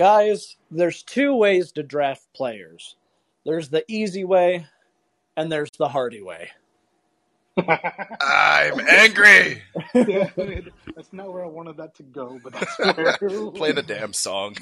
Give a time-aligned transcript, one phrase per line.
[0.00, 2.96] Guys, there's two ways to draft players.
[3.44, 4.64] There's the easy way,
[5.36, 6.48] and there's the hardy way.
[7.58, 9.60] I'm angry.
[9.92, 13.18] that's not where I wanted that to go, but that's where.
[13.50, 14.56] Play the damn song.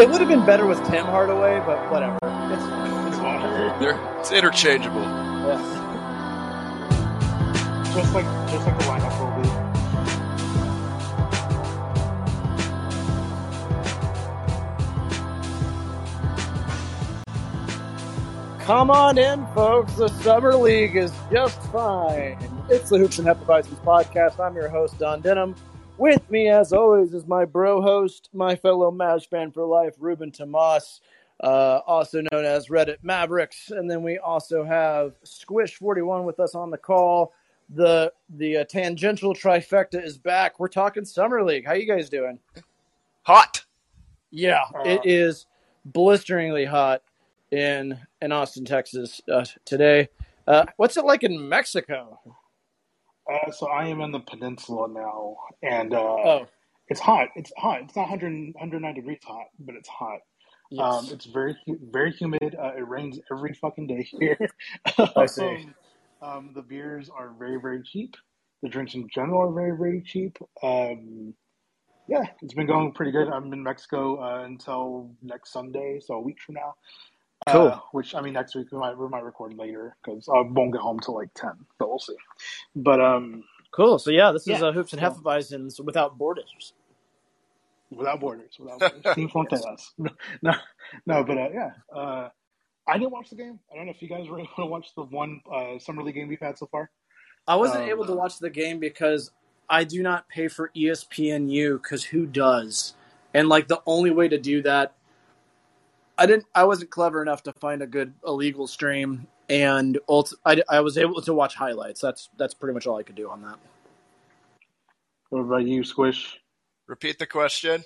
[0.00, 2.18] It would have been better with Tim Hardaway, but whatever.
[2.22, 2.62] It's,
[3.12, 3.18] it's.
[3.80, 5.02] They're, it's interchangeable.
[5.02, 5.82] Yeah.
[7.94, 9.23] just like just like the lineup
[18.64, 19.92] Come on in, folks.
[19.92, 22.38] The Summer League is just fine.
[22.70, 24.40] It's the Hoops and Hefeweizens podcast.
[24.40, 25.54] I'm your host, Don Denham.
[25.98, 30.30] With me, as always, is my bro host, my fellow Mavs fan for life, Ruben
[30.30, 31.02] Tomas,
[31.40, 33.70] uh, also known as Reddit Mavericks.
[33.70, 37.34] And then we also have Squish41 with us on the call.
[37.68, 40.58] The the uh, tangential trifecta is back.
[40.58, 41.66] We're talking Summer League.
[41.66, 42.38] How you guys doing?
[43.24, 43.62] Hot.
[44.30, 45.44] Yeah, it is
[45.84, 47.02] blisteringly hot
[47.54, 50.08] in in Austin, Texas uh, today.
[50.46, 52.20] Uh, what's it like in Mexico?
[53.32, 56.46] Uh, so I am in the peninsula now, and uh, Oh,
[56.88, 57.28] it's hot.
[57.36, 57.80] It's hot.
[57.82, 60.18] It's not 100, 109 degrees hot, but it's hot.
[60.70, 60.82] yes.
[60.94, 61.56] Um, it's very
[61.90, 62.54] very humid.
[62.60, 64.38] Uh, it rains every fucking day here.
[65.16, 65.68] I see.
[66.22, 68.14] Um, the beers are very very cheap.
[68.62, 70.38] The drinks in general are very very cheap.
[70.62, 71.34] Um,
[72.08, 73.28] yeah, it's been going pretty good.
[73.28, 76.74] I'm in Mexico uh, until next Sunday, so a week from now.
[77.48, 77.68] Cool.
[77.68, 80.72] Uh, which I mean, next week we might we might record later because I won't
[80.72, 82.16] get home till like ten, but we'll see.
[82.74, 83.98] But um, cool.
[83.98, 86.72] So yeah, this is yeah, uh, Hoops and so- Hefeweizens without borders.
[87.90, 89.14] without borders, without borders.
[89.14, 89.90] Team Fronteras.
[90.42, 90.54] No,
[91.06, 92.28] no, but uh, yeah, uh,
[92.88, 93.58] I didn't watch the game.
[93.72, 96.14] I don't know if you guys were able to watch the one uh, summer league
[96.14, 96.90] game we've had so far.
[97.46, 99.30] I wasn't Um, able to watch the game because
[99.68, 102.94] I do not pay for ESPNU because who does?
[103.34, 104.94] And like the only way to do that,
[106.16, 106.46] I didn't.
[106.54, 110.96] I wasn't clever enough to find a good illegal stream, and ult- I, I was
[110.96, 112.00] able to watch highlights.
[112.00, 113.58] That's that's pretty much all I could do on that.
[115.30, 116.38] What about you, Squish?
[116.86, 117.82] Repeat the question.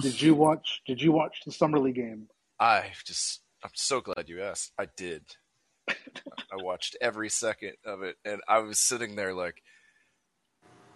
[0.00, 0.82] Did you watch?
[0.86, 2.28] Did you watch the summer league game?
[2.58, 4.72] I just, I'm so glad you asked.
[4.78, 5.22] I did.
[5.88, 9.62] I watched every second of it, and I was sitting there like,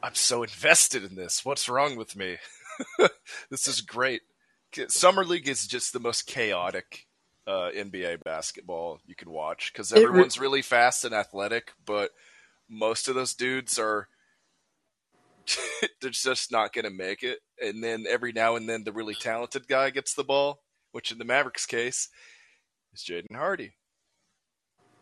[0.03, 1.45] I'm so invested in this.
[1.45, 2.37] What's wrong with me?
[3.51, 4.23] this is great.
[4.89, 7.07] Summer League is just the most chaotic
[7.47, 12.11] uh, NBA basketball you can watch because It re- everyone's really fast and athletic, but
[12.69, 14.09] most of those dudes are
[16.01, 17.41] they're just not going to make it.
[17.63, 21.19] And then every now and then, the really talented guy gets the ball, which in
[21.19, 22.09] the Mavericks case
[22.95, 23.75] is Jaden Hardy.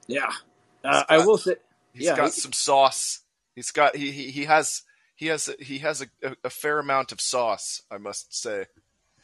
[0.08, 0.30] Yeah,
[0.84, 1.56] uh, I will say.
[1.92, 3.20] He's Yeah, got he- some sauce.
[3.54, 4.82] He's got he he, he has
[5.14, 8.66] he has he has a, a, a fair amount of sauce, I must say.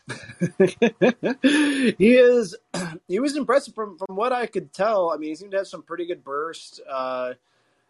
[1.98, 2.56] he is
[3.08, 5.10] he was impressive from from what I could tell.
[5.10, 6.80] I mean, he seemed to have some pretty good burst.
[6.88, 7.34] Uh,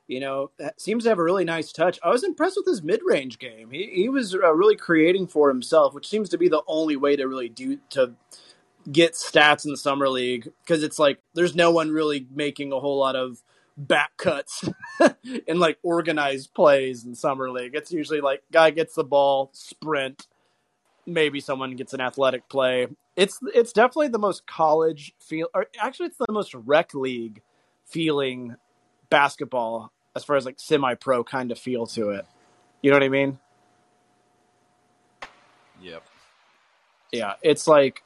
[0.06, 1.98] you know, seems to have a really nice touch.
[2.02, 3.70] I was impressed with his mid range game.
[3.70, 7.14] He he was uh, really creating for himself, which seems to be the only way
[7.16, 8.14] to really do to
[8.90, 12.80] get stats in the summer league because it's like there's no one really making a
[12.80, 13.42] whole lot of
[13.76, 14.64] back cuts
[15.46, 17.74] and like organized plays in summer league.
[17.74, 20.26] It's usually like guy gets the ball, sprint,
[21.08, 22.86] maybe someone gets an athletic play.
[23.16, 27.42] It's it's definitely the most college feel, or actually, it's the most rec league
[27.86, 28.56] feeling
[29.10, 32.26] basketball as far as like semi pro kind of feel to it.
[32.82, 33.38] You know what I mean?
[35.80, 36.02] Yep.
[37.12, 38.02] Yeah, it's like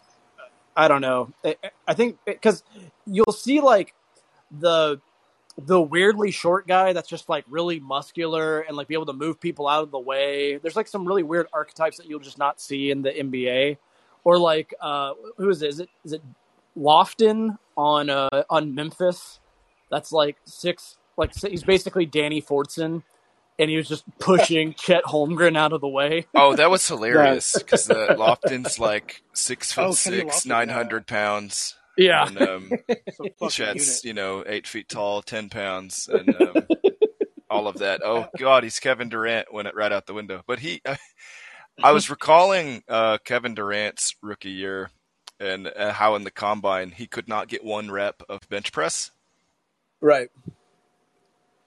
[0.76, 1.30] I don't know.
[1.44, 2.62] I, I think because
[3.06, 3.94] you'll see like
[4.50, 5.00] the
[5.58, 9.40] the weirdly short guy that's just like really muscular and like be able to move
[9.40, 10.56] people out of the way.
[10.56, 13.76] There's like some really weird archetypes that you'll just not see in the NBA.
[14.24, 15.68] Or like uh who is it?
[15.68, 16.22] Is it is it
[16.78, 19.40] Lofton on uh on Memphis?
[19.90, 23.02] That's like six like he's basically Danny Fortson
[23.58, 26.26] and he was just pushing Chet Holmgren out of the way.
[26.34, 31.06] Oh, that was hilarious because the Lofton's like six foot Oh, Kenny six, nine hundred
[31.06, 32.26] pounds, Yeah.
[32.26, 32.70] and um,
[33.38, 34.04] So Chet's unit.
[34.04, 36.66] you know eight feet tall, ten pounds, and um,
[37.50, 38.00] all of that.
[38.04, 40.42] Oh God, he's Kevin Durant went it right out the window.
[40.46, 40.80] But he,
[41.82, 44.90] I was recalling uh, Kevin Durant's rookie year
[45.40, 49.10] and uh, how in the combine he could not get one rep of bench press.
[50.00, 50.30] Right.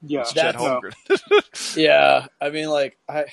[0.02, 1.76] Yeah, It's Chet That's- Holmgren.
[1.78, 3.26] Yeah, I mean, like I,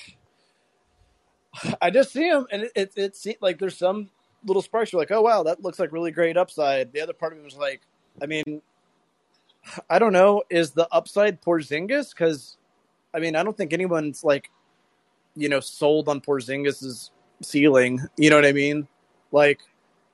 [1.80, 4.10] I just see him, and it it, it seems like there's some
[4.46, 4.92] little sparks.
[4.92, 6.92] You're like, oh wow, that looks like really great upside.
[6.92, 7.82] The other part of me was like,
[8.20, 8.62] I mean,
[9.88, 12.10] I don't know, is the upside Porzingis?
[12.10, 12.56] Because
[13.14, 14.50] I mean, I don't think anyone's like
[15.34, 17.10] you know, sold on Porzingis's
[17.42, 18.00] ceiling.
[18.16, 18.86] You know what I mean?
[19.30, 19.60] Like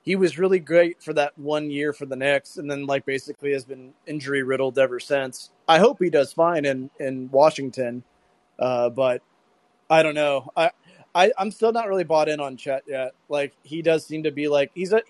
[0.01, 3.51] he was really great for that one year for the Knicks, and then like basically
[3.51, 5.51] has been injury riddled ever since.
[5.67, 8.03] I hope he does fine in in Washington,
[8.57, 9.21] uh, but
[9.89, 10.49] I don't know.
[10.55, 10.71] I,
[11.15, 13.13] I I'm still not really bought in on Chet yet.
[13.27, 15.01] Like he does seem to be like he's a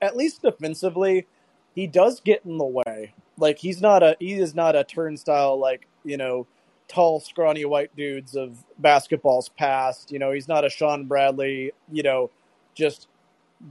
[0.00, 1.26] at least defensively,
[1.74, 3.14] he does get in the way.
[3.38, 6.46] Like he's not a he is not a turnstile like you know
[6.88, 10.10] tall scrawny white dudes of basketball's past.
[10.10, 11.72] You know he's not a Shawn Bradley.
[11.90, 12.30] You know
[12.74, 13.08] just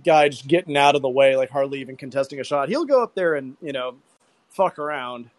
[0.03, 2.69] guy just getting out of the way, like hardly even contesting a shot.
[2.69, 3.95] He'll go up there and you know
[4.49, 5.29] fuck around.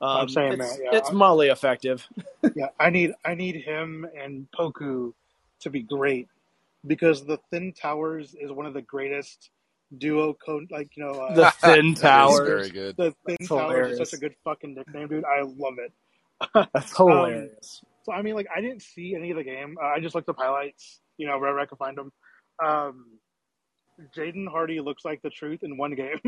[0.00, 0.98] Um, I'm saying it's, that, yeah.
[0.98, 2.06] it's Molly effective.
[2.54, 5.12] yeah, I need I need him and Poku
[5.60, 6.28] to be great
[6.86, 9.50] because the Thin Towers is one of the greatest
[9.98, 12.46] duo code like you know uh, The thin towers.
[12.48, 12.96] very good.
[12.96, 14.00] the Thin That's Towers hilarious.
[14.00, 15.24] is such a good fucking nickname, dude.
[15.24, 15.92] I love it.
[16.74, 17.82] That's hilarious.
[18.04, 19.76] So I mean, like I didn't see any of the game.
[19.82, 22.12] Uh, I just looked up highlights, you know, wherever I could find them.
[22.64, 23.06] Um,
[24.14, 26.20] Jaden Hardy looks like the truth in one game.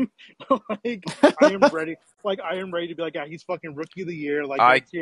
[0.83, 1.03] like
[1.41, 1.95] I am ready.
[2.23, 4.45] Like I am ready to be like, yeah, he's fucking rookie of the year.
[4.45, 4.93] Like I- next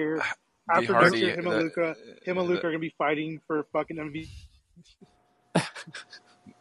[0.69, 2.79] year, The after next Hardy, year, him and Luka, him and the- Luka are gonna
[2.79, 4.27] be fighting for fucking MVP.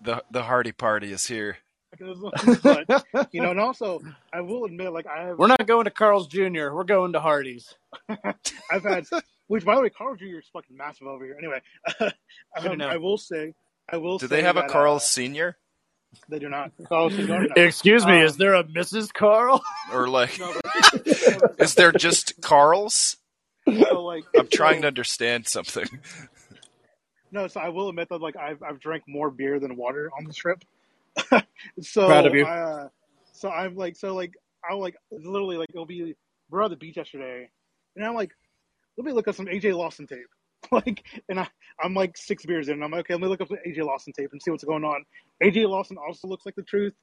[0.02, 1.58] the the Hardy party is here.
[2.62, 4.00] but you know, and also
[4.32, 6.70] I will admit, like I have, We're not going to Carl's Jr.
[6.72, 7.74] We're going to Hardy's.
[8.70, 9.06] I've had,
[9.46, 10.38] which by the way, Carl Jr.
[10.38, 11.36] is fucking massive over here.
[11.38, 11.62] Anyway,
[12.70, 12.88] um, know.
[12.88, 13.54] I will say,
[13.90, 14.18] I will.
[14.18, 15.56] Do say they have a that, Carl uh, Senior
[16.28, 16.72] they do not.
[16.88, 17.46] Carl Sr.
[17.56, 19.12] Excuse me, Um, is there a Mrs.
[19.12, 19.62] Carl?
[19.92, 20.38] or like
[21.58, 23.16] is there just Carls?
[23.88, 25.86] So, like, I'm trying to understand something.
[27.32, 30.24] No, so I will admit that like I've I've drank more beer than water on
[30.24, 30.62] the trip.
[31.82, 32.44] so Proud of you.
[32.44, 32.88] I, uh,
[33.32, 34.32] so I'm like so like
[34.68, 36.14] I'm like literally like it'll be
[36.50, 37.48] we're on the beach yesterday,
[37.96, 38.30] and I'm like,
[38.96, 40.26] let me look up some AJ Lawson tape.
[40.72, 41.46] Like, and I
[41.80, 43.84] I'm like six beers in, and I'm like, okay, let me look up the AJ
[43.84, 45.04] Lawson tape and see what's going on.
[45.42, 46.94] AJ Lawson also looks like the truth.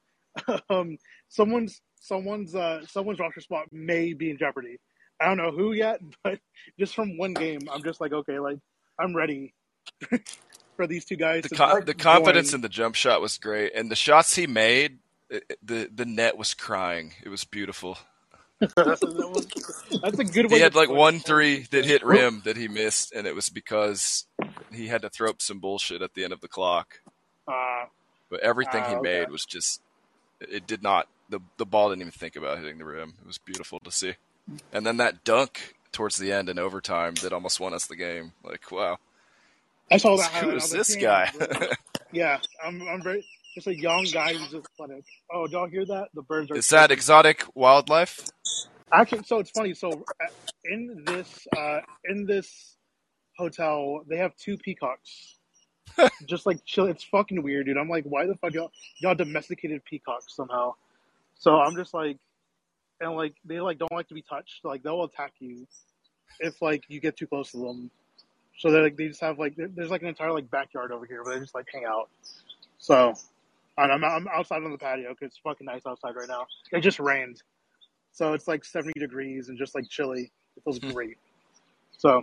[0.68, 4.76] um, someone's someone's uh someone's roster spot may be in jeopardy.
[5.20, 6.40] I don't know who yet, but
[6.78, 8.58] just from one game, I'm just like, okay, like
[8.98, 9.54] I'm ready
[10.76, 12.54] for these two guys The, to co- the confidence going.
[12.54, 14.98] in the jump shot was great, and the shots he made,
[15.30, 17.14] it, the the net was crying.
[17.24, 17.98] It was beautiful.
[18.84, 19.44] that's, a,
[20.02, 20.58] that's a good way.
[20.58, 23.50] He had like put one three that hit rim that he missed, and it was
[23.50, 24.26] because
[24.72, 27.00] he had to throw up some bullshit at the end of the clock.
[27.48, 27.86] Uh,
[28.30, 29.02] But everything Ah, he okay.
[29.02, 29.82] made was just
[30.40, 33.14] it did not the the ball didn't even think about hitting the rim.
[33.20, 34.14] It was beautiful to see.
[34.72, 38.32] And then that dunk towards the end in overtime that almost won us the game.
[38.42, 38.98] Like wow,
[39.90, 40.30] I saw that.
[40.32, 41.30] who is this guy?
[42.14, 42.80] Yeah, I'm.
[42.88, 43.26] I'm very.
[43.56, 45.04] It's a young guy who's just athletic.
[45.32, 46.08] Oh, do y'all hear that?
[46.14, 46.56] The birds are.
[46.56, 48.20] is that exotic wildlife?
[48.92, 49.74] Actually, so it's funny.
[49.74, 50.26] So uh,
[50.64, 52.76] in this uh, in this
[53.36, 55.38] hotel, they have two peacocks.
[56.26, 56.86] just like chill.
[56.86, 57.76] It's fucking weird, dude.
[57.76, 58.70] I'm like, why the fuck y'all
[59.00, 60.74] y'all domesticated peacocks somehow?
[61.34, 62.18] So I'm just like,
[63.00, 64.64] and like they like don't like to be touched.
[64.64, 65.66] Like they'll attack you
[66.40, 67.90] if like you get too close to them.
[68.58, 71.22] So they like they just have like there's like an entire like backyard over here
[71.24, 72.08] where they just like hang out.
[72.78, 73.14] So
[73.76, 76.46] and I'm I'm outside on the patio because it's fucking nice outside right now.
[76.72, 77.42] It just rained.
[78.12, 80.30] So it's like 70 degrees and just like chilly.
[80.56, 80.90] It feels Hmm.
[80.90, 81.18] great.
[81.98, 82.22] So,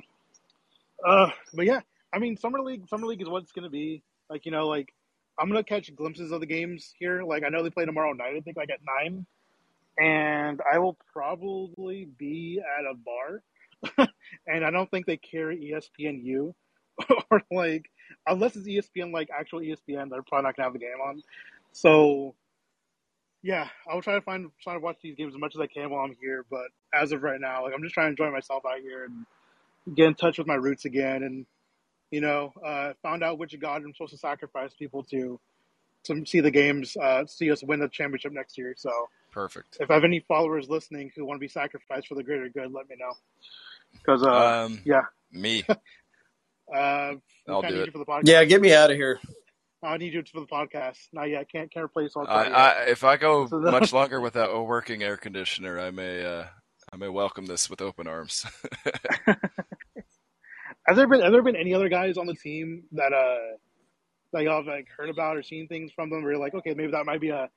[1.05, 1.81] uh, but yeah,
[2.13, 4.01] I mean, summer league, summer league is what it's gonna be.
[4.29, 4.93] Like you know, like
[5.37, 7.23] I'm gonna catch glimpses of the games here.
[7.23, 8.35] Like I know they play tomorrow night.
[8.37, 9.25] I think like at nine,
[9.97, 14.07] and I will probably be at a bar.
[14.47, 16.53] and I don't think they carry E ESPNU
[17.31, 17.89] or like
[18.27, 21.21] unless it's ESPN like actual ESPN, they're probably not gonna have the game on.
[21.71, 22.35] So
[23.43, 25.89] yeah, I'll try to find try to watch these games as much as I can
[25.89, 26.45] while I'm here.
[26.49, 29.25] But as of right now, like I'm just trying to enjoy myself out here and
[29.95, 31.45] get in touch with my roots again, and
[32.11, 35.39] you know, uh, found out which god I'm supposed to sacrifice people to
[36.03, 38.73] to see the games, uh, see us win the championship next year.
[38.77, 38.91] So
[39.31, 39.77] Perfect.
[39.79, 42.71] if I have any followers listening who want to be sacrificed for the greater good,
[42.71, 43.13] let me know.
[43.93, 45.63] Because uh, Um, yeah, me.
[45.69, 47.13] uh,
[47.47, 47.91] I'll do it.
[47.91, 48.21] for the podcast.
[48.25, 49.19] Yeah, get me out of here.
[49.83, 50.97] I need you for the podcast.
[51.11, 51.49] Not yet.
[51.51, 52.27] Can't can't replace all.
[52.27, 55.89] I, I, if I go So the- much longer without a working air conditioner, I
[55.91, 56.45] may uh,
[56.93, 58.45] I may welcome this with open arms.
[60.87, 63.55] Has there been have there been any other guys on the team that uh
[64.33, 66.73] that y'all have like heard about or seen things from them where you're like, okay,
[66.73, 67.49] maybe that might be a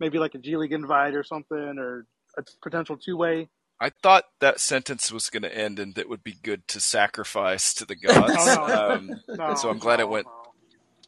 [0.00, 3.48] maybe like a G League invite or something or a potential two way.
[3.80, 7.72] I thought that sentence was going to end and that would be good to sacrifice
[7.74, 8.46] to the gods.
[8.46, 8.90] No, no.
[8.90, 10.26] um, No, so I'm glad it went.
[10.26, 10.32] no.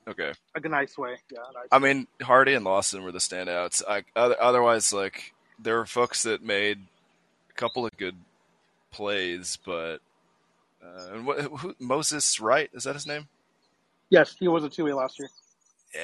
[0.08, 0.32] Okay.
[0.54, 1.16] like a nice way.
[1.30, 1.68] Yeah, nice.
[1.70, 3.82] I mean, Hardy and Lawson were the standouts.
[3.88, 6.78] I, other, otherwise, like there were folks that made
[7.50, 8.16] a couple of good
[8.90, 9.98] plays, but
[10.84, 13.28] uh, and what, who, Moses Wright is that his name?
[14.10, 15.28] Yes, he was a two way last year.
[15.94, 16.00] Yeah,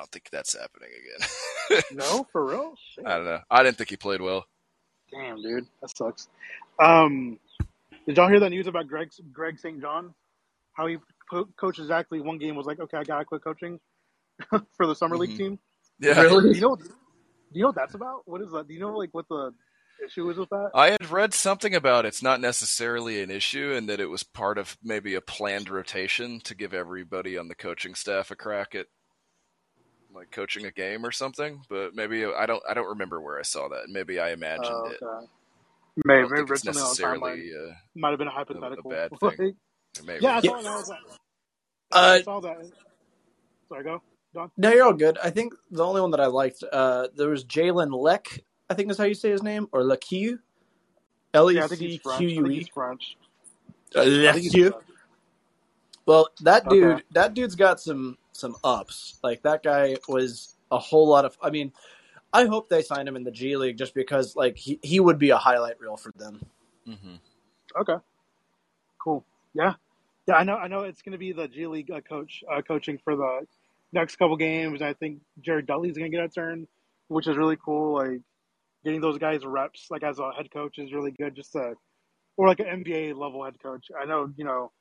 [0.00, 1.28] don't think that's happening again.
[1.92, 2.74] No, for real.
[2.94, 3.06] Shit.
[3.06, 3.38] I don't know.
[3.48, 4.44] I didn't think he played well.
[5.12, 6.28] Damn, dude, that sucks.
[6.80, 7.38] Um,
[8.08, 9.80] did y'all hear that news about Greg Greg St.
[9.80, 10.12] Jean?
[10.72, 10.96] How he
[11.30, 13.78] co- coached exactly one game was like, okay, I gotta quit coaching
[14.76, 15.36] for the summer league Mhm.
[15.36, 15.58] team.
[16.00, 16.14] Yeah.
[16.14, 16.76] Do you know?
[16.76, 16.84] Do
[17.52, 18.22] you know what that's about?
[18.26, 18.66] What is that?
[18.66, 19.52] Do you know like what the
[20.04, 20.70] issue is with that?
[20.74, 24.58] I had read something about it's not necessarily an issue and that it was part
[24.58, 28.86] of maybe a planned rotation to give everybody on the coaching staff a crack at
[30.14, 31.62] like coaching a game or something.
[31.70, 33.88] But maybe I don't I don't remember where I saw that.
[33.88, 35.00] Maybe I imagined Oh, it.
[35.02, 35.26] okay.
[36.08, 38.84] I Maybe, don't maybe think it's read on necessarily uh, Might have been a hypothetical.
[38.88, 39.38] bad thing.
[40.04, 40.20] Maybe.
[40.20, 40.52] yeah, I Yeah.
[40.52, 40.84] saw that.
[41.92, 42.56] I Uh, saw that.
[43.68, 44.02] Sorry, go.
[44.34, 44.50] Don.
[44.56, 45.18] No, you're all good.
[45.22, 48.90] I think the only one that I liked, uh, there was Jalen Lecque, I think
[48.90, 50.38] is how you say his name, or Leque.
[51.34, 52.26] L E Yeah, think he's French.
[52.26, 52.56] Q I U think E.
[52.56, 53.16] he's French.
[53.96, 54.70] Uh, I think he's Leque.
[54.70, 54.86] French.
[56.10, 56.80] Well, that Okay.
[56.80, 59.20] dude, that dude's got some some ups.
[59.22, 61.38] Like that guy was a whole lot of.
[61.40, 61.72] I mean,
[62.32, 65.20] I hope they signed him in the G League just because like he, he would
[65.20, 66.40] be a highlight reel for them.
[66.84, 67.14] hmm
[67.78, 67.94] Okay.
[68.98, 69.24] Cool.
[69.54, 69.74] Yeah.
[70.26, 70.56] Yeah, I know.
[70.56, 73.46] I know it's going to be the G League uh, coach uh, coaching for the
[73.92, 74.82] next couple games.
[74.82, 76.66] I think Jared Dudley's going to get a turn,
[77.06, 77.94] which is really cool.
[77.94, 78.20] Like
[78.82, 81.36] getting those guys reps, like as a head coach, is really good.
[81.36, 81.74] Just to,
[82.36, 83.86] or like an NBA level head coach.
[83.96, 84.72] I know, you know,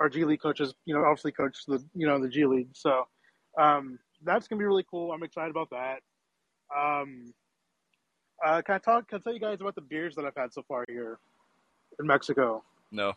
[0.00, 2.68] our G League coaches, you know, obviously coach the, you know, the G League.
[2.72, 3.06] So
[3.58, 5.12] um, that's going to be really cool.
[5.12, 6.00] I'm excited about that.
[6.76, 7.32] Um,
[8.44, 9.08] uh, can I talk?
[9.08, 11.18] Can I tell you guys about the beers that I've had so far here
[12.00, 12.62] in Mexico?
[12.90, 13.12] No,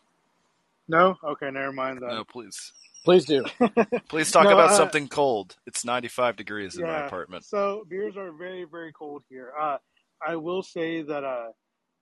[0.88, 1.16] No?
[1.24, 2.10] Okay, never mind then.
[2.10, 2.72] no, please,
[3.04, 3.44] Please do.
[4.08, 5.56] please talk No, about uh, something cold.
[5.66, 7.44] It's 95 degrees in my apartment.
[7.44, 9.52] So beers are very, very cold here.
[9.58, 9.78] Uh,
[10.26, 11.48] I will say that uh,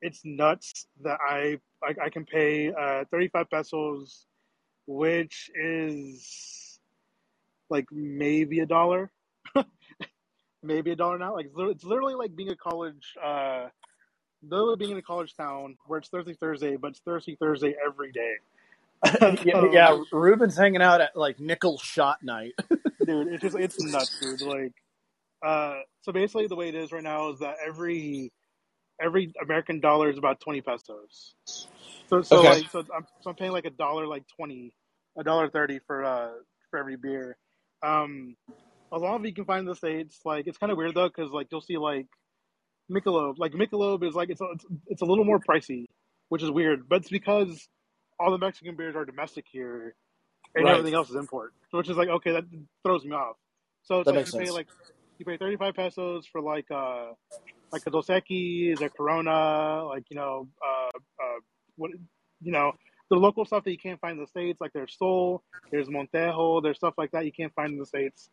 [0.02, 4.26] it's nuts that I I, I can pay uh, 35 pesos,
[4.86, 6.78] which is
[7.68, 9.10] like maybe a dollar,
[10.62, 11.34] maybe a dollar now.
[11.34, 13.68] Like it's literally like being a college, uh,
[14.42, 18.12] literally being in a college town where it's Thursday Thursday, but it's Thursday Thursday every
[18.12, 18.34] day.
[19.44, 22.54] yeah, Um, yeah, Ruben's hanging out at like nickel shot night.
[23.06, 24.72] dude it's just it's nuts dude like
[25.44, 28.32] uh so basically the way it is right now is that every
[29.00, 31.34] every american dollar is about 20 pesos
[32.08, 32.44] so so Okay.
[32.44, 34.72] like so I'm, so I'm paying like a dollar like 20
[35.18, 36.30] a dollar 30 for uh
[36.70, 37.36] for every beer
[37.84, 38.36] um
[38.92, 41.08] a lot of you can find in the states like it's kind of weird though
[41.08, 42.06] because like you'll see like
[42.92, 45.86] michelob like michelob is like it's a, it's, it's a little more pricey
[46.30, 47.68] which is weird but it's because
[48.20, 49.94] all the mexican beers are domestic here
[50.56, 50.70] and Right.
[50.70, 52.44] everything else is import, which is like okay, that
[52.84, 53.36] throws me off.
[53.84, 54.52] So it's That like you pay sense.
[54.52, 54.68] like
[55.18, 57.12] you pay thirty five pesos for like uh
[57.72, 61.40] like a Dos Equis, a Corona, like you know uh uh
[61.76, 61.90] what
[62.40, 62.72] you know
[63.10, 66.62] the local stuff that you can't find in the states, like there's Sol, there's Montejo,
[66.62, 68.30] there's stuff like that you can't find in the states.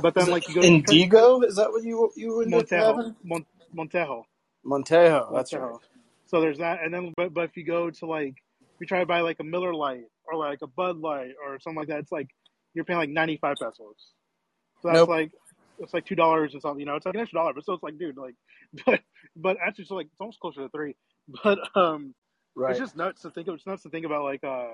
[0.00, 1.40] But then like you go to Indigo?
[1.42, 3.14] Is that what you you up Montejo?
[3.22, 3.46] Mon-
[3.76, 4.24] Montejo.
[4.66, 5.34] Montejo.
[5.34, 5.70] That's Montejo.
[5.72, 5.80] right.
[6.26, 9.00] So there's that, and then but, but if you go to like if you try
[9.00, 11.98] to buy like a Miller Lite or like a Bud Light or something like that,
[11.98, 12.28] it's like
[12.72, 13.74] you're paying like 95 pesos.
[13.76, 15.08] So that's Nope.
[15.08, 15.32] like
[15.78, 16.80] it's like two dollars and something.
[16.80, 18.34] You know, it's like an extra dollar, but so it's like, dude, like,
[18.86, 19.00] but
[19.36, 20.96] but actually, so like it's almost closer to three.
[21.42, 22.14] But um,
[22.56, 22.70] Right.
[22.70, 23.54] it's just nuts to think of.
[23.54, 24.68] It's nuts to think about like uh,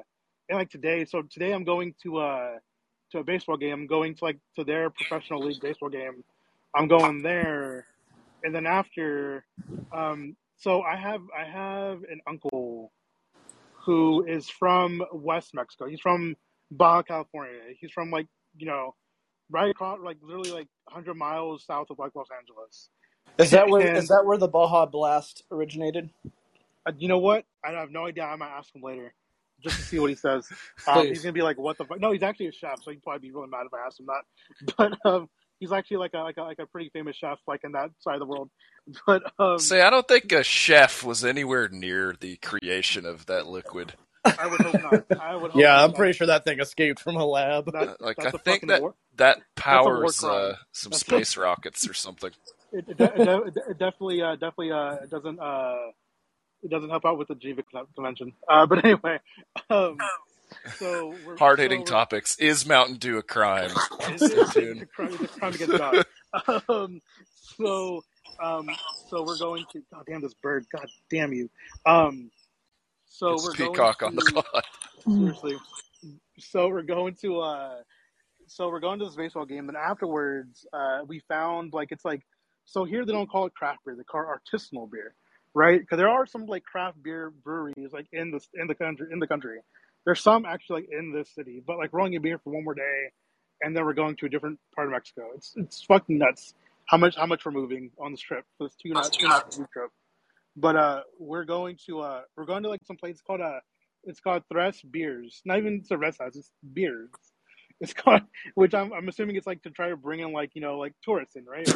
[0.49, 1.05] and like today.
[1.05, 2.51] So today I'm going to uh
[3.13, 3.73] to a baseball game.
[3.73, 6.23] I'm going to like to their professional league baseball game.
[6.75, 7.87] I'm going there,
[8.45, 9.45] and then after,
[9.93, 12.93] um, so I have I have an uncle
[13.85, 15.87] who is from West Mexico.
[15.87, 16.37] He's from
[16.71, 17.61] Baja California.
[17.81, 18.95] He's from like you know,
[19.51, 22.91] right across like literally like 100 miles south of like Los Angeles.
[23.39, 26.11] Is that where And- is that where the Baja Blast originated?
[26.87, 27.45] Uh, you know what?
[27.65, 28.25] I have no idea.
[28.25, 29.13] I might ask him later
[29.63, 30.49] just to see what he says.
[30.87, 33.03] Um, he's gonna be like, "What the fuck?" No, he's actually a chef, so he'd
[33.03, 34.75] probably be really mad if I asked him that.
[35.05, 37.73] But um, he's actually like a like a like a pretty famous chef, like in
[37.73, 38.51] that side of the world.
[39.07, 43.47] But um, Say, I don't think a chef was anywhere near the creation of that
[43.47, 43.93] liquid.
[44.25, 45.21] I would hope not.
[45.21, 45.51] I would.
[45.53, 45.97] Hope Yeah, I'm not.
[45.97, 47.73] pretty sure that thing escaped from a lab.
[47.73, 48.95] That, Like, that's I a think that- war.
[49.17, 52.31] That powers uh, some That's- space rockets or something.
[52.73, 55.77] It, it, de- it, de- it definitely, uh, definitely, uh, it doesn't, uh,
[56.63, 58.33] it doesn't help out with the Jiva con- convention.
[58.49, 59.19] Uh, but anyway,
[59.71, 59.99] um,
[60.77, 62.37] so we're, Hard hitting so topics.
[62.39, 63.71] Is Mountain Dew a crime?
[63.71, 64.23] Stay it's,
[64.83, 66.05] a crime, it's a crime against God.
[66.69, 67.03] Um,
[67.59, 68.05] so,
[68.41, 68.69] um,
[69.09, 69.83] so we're going to.
[69.93, 70.65] God damn this bird!
[70.73, 71.51] God damn you!
[71.85, 72.31] Um,
[73.07, 74.65] so It's we're Peacock going on the to, pod.
[75.09, 75.57] seriously.
[76.39, 77.41] So we're going to.
[77.41, 77.75] Uh,
[78.47, 79.69] so we're going to this baseball game.
[79.69, 82.23] and afterwards, uh, we found like it's like.
[82.65, 85.15] So here they don't call it craft beer; they call it artisanal beer,
[85.55, 85.81] right?
[85.81, 89.19] Because there are some like craft beer breweries like in the in the country in
[89.19, 89.59] the country.
[90.05, 92.53] There's some actually like in this city, but like we're only gonna be here for
[92.53, 93.11] one more day,
[93.63, 95.31] and then we're going to a different part of Mexico.
[95.35, 96.55] It's it's fucking nuts
[96.91, 99.45] how much how much we're moving on this trip for this two night two night
[99.73, 99.91] trip.
[100.57, 103.61] But uh, we're going to uh, we're going to like some place called uh,
[104.05, 105.41] it's called Tres Beers.
[105.45, 107.11] Not even cervezas, it's beers.
[107.81, 108.23] It's called,
[108.55, 110.95] which I'm I'm assuming it's like to try to bring in like you know like
[111.05, 111.69] tourists in, right?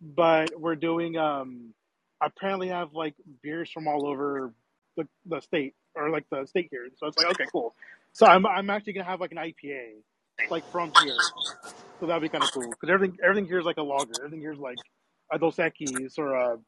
[0.00, 1.72] But we're doing um,
[2.22, 4.54] apparently have like beers from all over
[4.96, 6.88] the, the state or like the state here.
[6.98, 7.74] So it's like okay, cool.
[8.12, 10.02] So I'm I'm actually gonna have like an IPA,
[10.50, 11.28] like from here.
[12.00, 14.18] So that'd be kind of cool because everything everything here is like a lager.
[14.20, 14.80] Everything here is like
[15.32, 16.58] a Dos Equis or a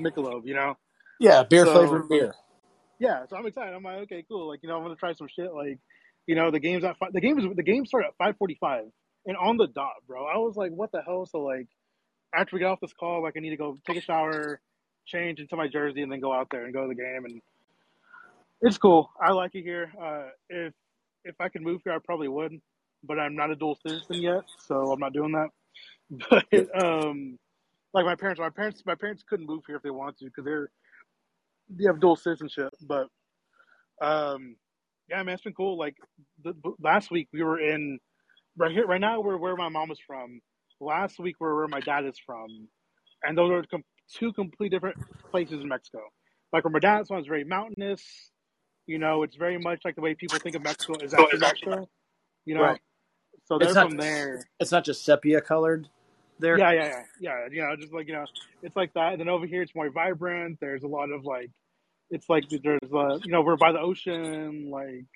[0.00, 0.76] Michelob, you know.
[1.20, 2.34] Yeah, beer So flavored beer.
[3.00, 3.74] yeah, so I'm excited.
[3.74, 4.48] I'm like, okay, cool.
[4.48, 5.54] Like you know, I'm gonna try some shit.
[5.54, 5.80] Like
[6.26, 8.90] you know, the game's at five, the game is the game started at 5:45
[9.26, 10.26] and on the dot, bro.
[10.26, 11.26] I was like, what the hell?
[11.26, 11.68] So like
[12.34, 14.60] after we get off this call, like I need to go take a shower,
[15.06, 17.24] change into my jersey, and then go out there and go to the game.
[17.24, 17.40] And
[18.60, 19.10] it's cool.
[19.20, 19.92] I like it here.
[20.00, 20.72] Uh, if
[21.24, 22.60] if I could move here, I probably would,
[23.04, 25.48] but I'm not a dual citizen yet, so I'm not doing that.
[26.28, 27.38] But um,
[27.94, 30.44] like my parents, my parents, my parents couldn't move here if they wanted to because
[30.44, 30.70] they're
[31.70, 32.74] they have dual citizenship.
[32.86, 33.06] But
[34.02, 34.56] um,
[35.08, 35.78] yeah, man, it's been cool.
[35.78, 35.96] Like
[36.44, 37.98] the, last week, we were in
[38.56, 39.20] right here, right now.
[39.20, 40.40] We're where my mom is from.
[40.80, 42.46] Last week, we're where my dad is from,
[43.22, 43.62] and those are
[44.18, 44.96] two completely different
[45.30, 46.00] places in Mexico.
[46.52, 48.02] Like where my dad's from is very mountainous.
[48.86, 51.88] You know, it's very much like the way people think of Mexico is actually Mexico.
[52.44, 52.80] You know, Right.
[53.44, 54.44] so It's they're not from there.
[54.60, 55.88] it's not just sepia colored
[56.38, 56.58] there.
[56.58, 57.48] Yeah, yeah, yeah, yeah.
[57.50, 58.24] You know, just like you know,
[58.62, 59.12] it's like that.
[59.12, 60.58] And then over here, it's more vibrant.
[60.60, 61.50] There's a lot of like,
[62.10, 64.70] it's like there's a you know, we're by the ocean.
[64.70, 65.06] Like,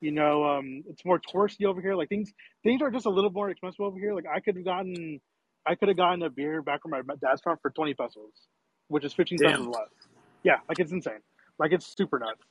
[0.00, 1.94] you know, um, it's more touristy over here.
[1.94, 2.30] Like things,
[2.62, 4.14] things are just a little more expensive over here.
[4.14, 5.20] Like I could have gotten,
[5.66, 8.32] I could have gotten a beer back from my dad's from for twenty pesos,
[8.88, 9.52] which is fifteen Damn.
[9.52, 9.88] pesos less.
[10.42, 11.20] Yeah, like it's insane.
[11.58, 12.42] Like it's super nuts.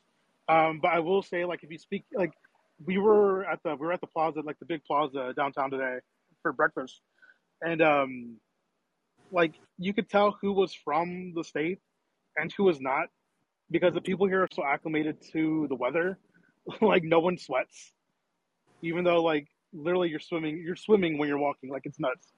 [0.48, 2.32] Um, but I will say, like, if you speak, like,
[2.86, 5.98] we were at the we were at the plaza, like the big plaza downtown today
[6.42, 7.02] for breakfast,
[7.62, 8.38] and um,
[9.32, 11.80] like you could tell who was from the state
[12.38, 13.08] and who was not
[13.70, 16.18] because the people here are so acclimated to the weather.
[16.82, 17.94] like no one sweats,
[18.82, 21.70] even though like literally you're swimming, you're swimming when you're walking.
[21.70, 22.32] Like it's nuts.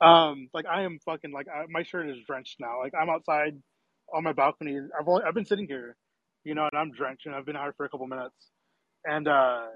[0.00, 2.80] Um, like I am fucking like I, my shirt is drenched now.
[2.80, 3.60] Like I'm outside
[4.14, 4.78] on my balcony.
[4.78, 5.96] I've only, I've been sitting here,
[6.44, 8.50] you know, and I'm drenched and I've been out for a couple minutes.
[9.04, 9.66] And uh,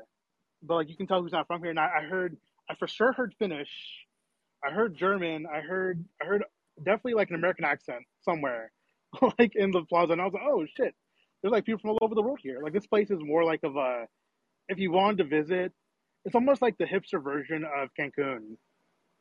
[0.62, 1.70] but like you can tell who's not from here.
[1.70, 2.36] And I, I heard,
[2.70, 3.70] I for sure heard Finnish.
[4.64, 5.46] I heard German.
[5.52, 6.44] I heard, I heard
[6.78, 8.72] definitely like an American accent somewhere,
[9.38, 10.12] like in the plaza.
[10.12, 10.94] And I was like, oh shit,
[11.42, 12.60] there's like people from all over the world here.
[12.62, 14.06] Like this place is more like of a,
[14.68, 15.72] if you wanted to visit,
[16.24, 18.56] it's almost like the hipster version of Cancun,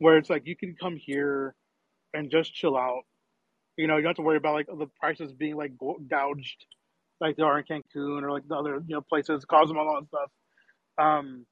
[0.02, 1.54] where it's like you can come here
[2.12, 3.04] and just chill out.
[3.78, 6.66] You know, you don't have to worry about like the prices being like gouged,
[7.20, 10.32] like they are in Cancun or like the other you know places, Cozumel and stuff.
[10.98, 11.46] Um,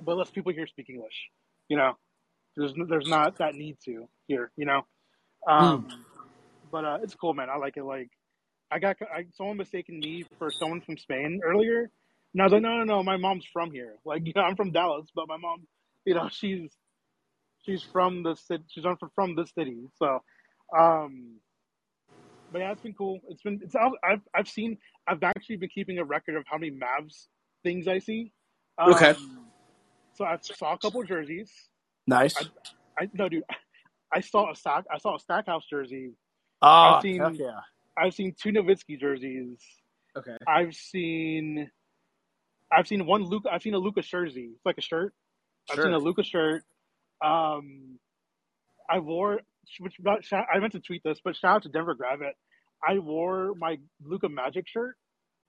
[0.00, 1.30] but less people here speak English.
[1.68, 1.94] You know,
[2.56, 4.52] there's there's not that need to here.
[4.56, 4.82] You know,
[5.48, 5.88] um,
[6.70, 7.50] but uh, it's cool, man.
[7.50, 7.84] I like it.
[7.84, 8.10] Like
[8.70, 11.90] I got I, someone mistaken me for someone from Spain earlier,
[12.34, 13.96] and I was like, no, no, no, my mom's from here.
[14.04, 15.66] Like, you know, I'm from Dallas, but my mom,
[16.04, 16.70] you know, she's
[17.64, 18.64] she's from the city.
[18.68, 19.78] She's from from the city.
[19.96, 20.20] So,
[20.76, 21.36] um,
[22.50, 23.20] but yeah, it's been cool.
[23.28, 26.72] It's been it's I've I've seen I've actually been keeping a record of how many
[26.72, 27.26] Mavs
[27.62, 28.32] things I see.
[28.78, 29.14] Um, Okay.
[30.14, 31.50] So I saw a couple jerseys.
[32.06, 32.36] Nice.
[32.98, 33.44] I no, dude.
[34.12, 34.84] I saw a stack.
[34.92, 36.12] I saw a Stackhouse jersey.
[36.60, 37.60] Oh, I've seen- heck yeah.
[37.96, 39.58] I've seen two Nowitzki jerseys.
[40.16, 40.36] Okay.
[40.46, 41.70] I've seen,
[42.70, 43.48] I've seen one Luka.
[43.50, 44.50] I've seen a Luka jersey.
[44.54, 45.14] It's like a shirt.
[45.70, 45.78] Sure.
[45.78, 46.62] I've seen a Luka shirt.
[47.22, 47.98] Um,
[48.90, 49.40] I wore,
[49.78, 52.32] which not, I meant to tweet this, but shout out to Denver Gravit.
[52.86, 54.96] I wore my Luka Magic shirt,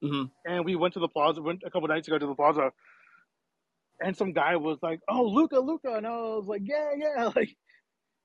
[0.03, 0.29] Mhm.
[0.45, 1.41] and we went to the plaza.
[1.41, 2.71] Went a couple nights ago to the plaza,
[3.99, 7.55] and some guy was like, "Oh, Luka, Luka," and I was like, "Yeah, yeah." Like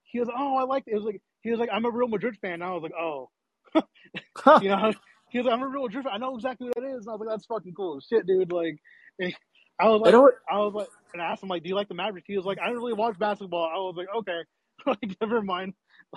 [0.04, 2.08] he was, "Oh, I like it." It was like he was like, "I'm a Real
[2.08, 3.30] Madrid fan." And I was like, "Oh."
[4.62, 4.92] you know,
[5.30, 6.12] he was like, I'm a real Madrid fan.
[6.14, 7.06] I know exactly what that is.
[7.06, 8.00] And I was like, that's fucking cool.
[8.00, 8.50] Shit, dude.
[8.50, 8.78] Like,
[9.80, 10.34] I was You like, know what?
[10.50, 12.26] I was like, and I asked him, like, do you like the Mavericks?
[12.26, 13.64] He was like, I don't really watch basketball.
[13.64, 14.40] I was like, okay.
[14.86, 15.74] like, never mind.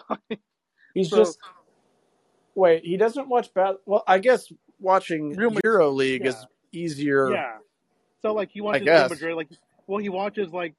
[0.94, 1.40] He's So- just
[2.56, 2.84] wait.
[2.84, 3.76] He doesn't watch bad.
[3.86, 5.32] Well, I guess watching
[5.64, 6.36] Euro League is
[6.72, 7.32] easier.
[7.32, 7.58] yeah.
[8.22, 9.02] So, like, he watches guess.
[9.02, 9.36] Real Madrid.
[9.36, 9.50] Like,
[9.88, 10.76] well, he watches, like,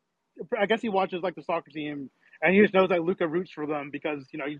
[0.56, 2.08] I guess he watches, like, the soccer team.
[2.40, 4.58] And he just knows that Luka roots for them because, you know, he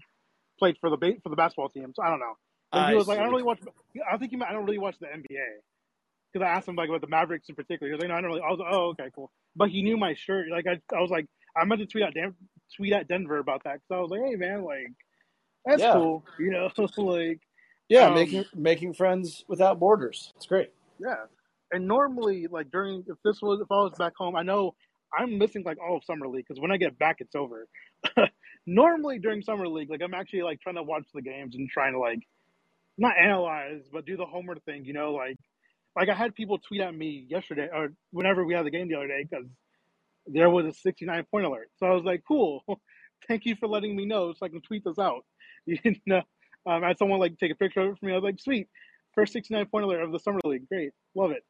[0.59, 1.93] played for the ba- for the basketball team.
[1.95, 2.35] So I don't know.
[2.73, 3.59] And he I was like, I don't really watch.
[4.11, 5.39] I think he meant I don't really watch the NBA
[6.33, 7.89] because I asked him like about the Mavericks in particular.
[7.89, 8.43] He was like, no, I don't really.
[8.43, 9.31] I was like, oh, okay, cool.
[9.57, 10.47] But he knew my shirt.
[10.51, 12.35] Like I, I was like, I meant to tweet at Dan-
[12.77, 14.89] tweet at Denver about that because I was like, hey man, like
[15.65, 15.93] that's Yeah.
[15.93, 16.25] cool.
[16.39, 17.41] You know, so like
[17.89, 20.33] Yeah, Um, making making friends without borders.
[20.37, 20.71] It's great.
[20.99, 21.25] yeah.
[21.75, 24.75] And normally, like during if this was if I was back home, I know
[25.17, 27.67] I'm missing like all of summer league because when I get back, it's over.
[28.67, 31.93] normally during summer league, like I'm actually like trying to watch the games and trying
[31.95, 32.21] to like
[32.99, 34.85] not analyze, but do the homework thing.
[34.85, 35.37] You know, like
[35.97, 38.97] like I had people tweet at me yesterday or whenever we had the game the
[38.97, 39.47] other day because
[40.27, 41.69] there was a 69 point alert.
[41.77, 42.63] So I was like, cool.
[43.29, 45.25] Thank you for letting me know so I can tweet this out.
[45.65, 46.23] You know,
[46.67, 48.13] um, I had someone like take a picture of it for me.
[48.13, 48.67] I was like, sweet,
[49.15, 50.69] first 69 point alert of the summer league.
[50.69, 51.45] Great, love it.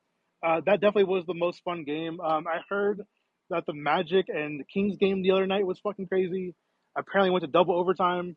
[0.47, 2.21] Uh, that definitely was the most fun game.
[2.21, 3.01] Um, I heard
[3.49, 6.55] that the Magic and the Kings game the other night was fucking crazy.
[6.95, 8.35] Apparently went to double overtime.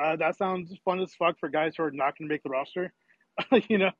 [0.00, 2.50] Uh, that sounds fun as fuck for guys who are not going to make the
[2.50, 2.92] roster.
[3.68, 3.90] you know,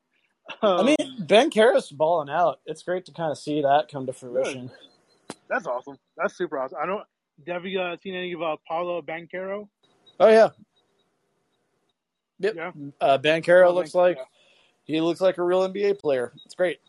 [0.63, 2.61] I um, mean, Banchero's balling out.
[2.67, 4.71] It's great to kind of see that come to fruition.
[5.49, 5.99] that's awesome.
[6.17, 6.79] That's super awesome.
[6.83, 7.05] I don't.
[7.47, 9.69] Have you uh, seen any of uh, Paolo Banchero?
[10.21, 10.51] Oh yeah.
[12.41, 12.55] Yep.
[12.57, 12.73] Yeah.
[13.01, 14.25] Uh, Banchero Paolo looks like Banchero.
[14.85, 16.33] he looks like a real NBA player.
[16.45, 16.81] It's great.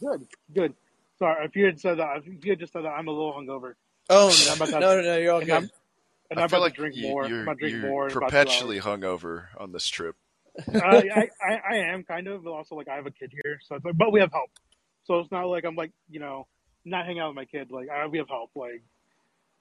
[0.00, 0.74] Good, good.
[1.18, 3.32] Sorry, if you had said that, if you had just said that, I'm a little
[3.32, 3.74] hungover,
[4.08, 5.56] Oh And I'm about to- no, no, no, you're all and good.
[5.56, 5.70] I'm,
[6.30, 7.24] and I I'm feel about like to drink you, more.
[7.24, 8.08] I'm you're, about to drink you're more.
[8.08, 10.16] in about two perpetually hungover on this trip.
[10.74, 13.58] uh, I, I, I am kind of, but also like I have a kid here,
[13.66, 14.50] so it's like, but we have help.
[15.04, 16.46] So it's not like I'm like you know
[16.84, 17.70] not hanging out with my kid.
[17.70, 18.50] Like I, we have help.
[18.54, 18.82] Like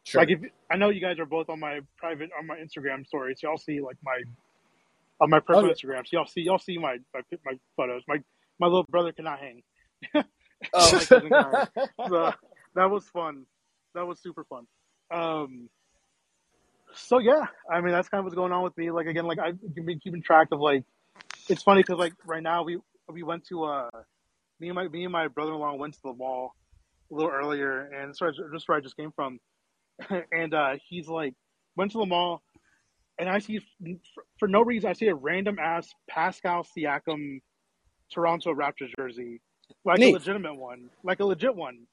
[0.04, 0.22] Sure.
[0.22, 0.40] like if
[0.72, 3.58] I know you guys are both on my private on my Instagram stories, so y'all
[3.58, 4.22] see like my
[5.20, 5.74] on my personal Oh.
[5.74, 6.08] Instagram.
[6.08, 8.04] So y'all see y'all see my my, my photos.
[8.08, 8.18] My
[8.60, 9.64] my little brother cannot hang.
[10.74, 11.00] oh.
[12.08, 12.32] so
[12.76, 13.46] that was fun.
[13.96, 14.66] That was super fun.
[15.12, 15.70] Um,
[16.98, 18.92] so yeah, I mean that's kind of what's going on with me.
[18.92, 20.84] Like again, like I've been keeping track of like
[21.50, 22.80] it's funny because like right now we
[23.12, 23.90] we went to uh
[24.60, 26.56] me and my me and my brother in law went to the mall
[27.12, 29.40] a little earlier and so just where I just came from,
[30.32, 31.34] and uh he's like
[31.76, 32.42] went to the mall
[33.20, 37.42] and I see for, for no reason I see a random ass Pascal Siakam
[38.12, 39.42] Toronto Raptors jersey,
[39.86, 40.12] like Neat.
[40.12, 41.86] a legitimate one, like a legit one,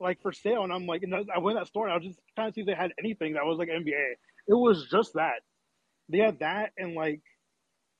[0.00, 0.64] like for sale.
[0.64, 2.54] And I'm like, and I went to that store and I was just trying to
[2.54, 4.14] see if they had anything that was like NBA.
[4.48, 5.42] It was just that.
[6.08, 7.20] They had that and like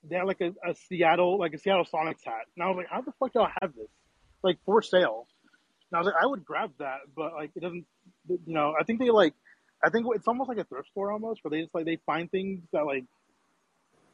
[0.09, 2.47] they had like a, a Seattle, like a Seattle Sonics hat.
[2.57, 3.89] And I was like, how the fuck do I have this?
[4.43, 5.27] Like for sale.
[5.91, 7.85] And I was like, I would grab that, but like it doesn't.
[8.29, 9.35] You know, I think they like.
[9.85, 12.31] I think it's almost like a thrift store almost, where they just like they find
[12.31, 13.05] things that like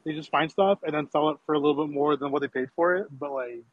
[0.05, 2.41] they just find stuff and then sell it for a little bit more than what
[2.41, 3.07] they paid for it.
[3.11, 3.63] But like,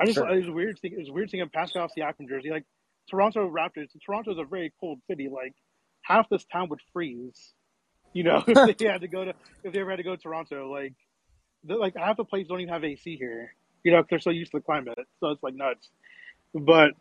[0.00, 0.28] I just Sure.
[0.30, 0.78] it was weird.
[0.80, 2.50] seeing- It was weird seeing a Pascal Siakam jersey.
[2.50, 2.64] Like
[3.10, 3.88] Toronto Raptors.
[4.06, 5.28] Toronto's a very cold city.
[5.28, 5.54] Like
[6.02, 7.52] half this town would freeze.
[8.14, 9.32] You know, if they had to go to
[9.64, 10.92] if they ever had to go to Toronto, like
[11.64, 13.54] they're- like half the places don't even have AC here.
[13.84, 15.88] You know, 'cause they're so used to the climate, so it's like nuts.
[16.54, 16.92] But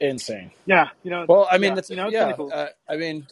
[0.00, 0.50] Insane.
[0.66, 1.24] yeah, you know.
[1.28, 2.32] Well, I mean, yeah, that's you know, it's yeah.
[2.32, 2.50] cool.
[2.52, 3.26] Uh, I mean,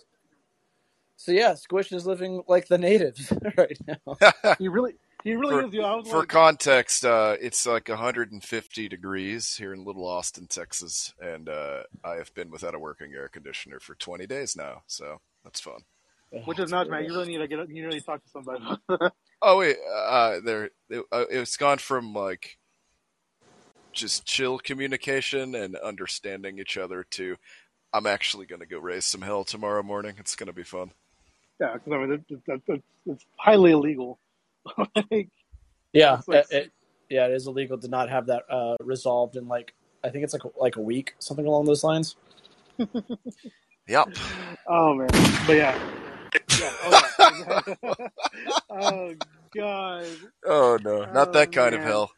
[1.16, 4.54] so yeah, Squish is living like the natives right now.
[4.58, 5.74] he really, he really For- is.
[5.74, 11.12] You know, For like, context, uh, it's like 150 degrees here in Little Austin, Texas,
[11.20, 15.20] and uh, I have been without a working air conditioner for 20 days now, so
[15.44, 15.80] that's fun.
[16.44, 17.04] Which is nuts, man.
[17.04, 18.64] You really need to get, you really need to talk to somebody.
[19.42, 22.58] Oh wait, uh, there it, uh, it's gone from like
[23.92, 27.36] just chill communication and understanding each other to
[27.92, 30.16] I'm actually going to go raise some hell tomorrow morning.
[30.18, 30.92] It's going to be fun.
[31.58, 34.18] yeah, because I mean, it, it, it, it's, it's highly illegal.
[35.10, 35.28] like,
[35.94, 36.72] Yeah, It's like- it, it-
[37.08, 39.72] yeah, it is illegal to not have that uh, resolved in like
[40.04, 42.14] I think it's like like a week, something along those lines.
[43.88, 44.08] Yep.
[44.68, 45.08] oh man,
[45.46, 45.76] but yeah,
[46.58, 46.72] yeah.
[46.84, 48.06] Oh, yeah.
[48.70, 49.14] oh
[49.56, 50.06] god,
[50.46, 52.10] Oh no, not Oh, that kind of hell.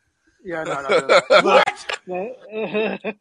[0.45, 1.07] yeah, no, no, no.
[1.07, 1.21] no.
[1.43, 1.69] But-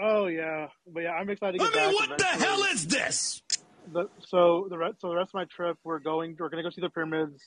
[0.00, 1.86] oh yeah, but yeah, I'm excited to get I back.
[1.88, 3.42] mean, what the hell is this?
[3.92, 6.36] the, so the rest, so the rest of my trip, we're going.
[6.38, 7.42] We're gonna go see the pyramids.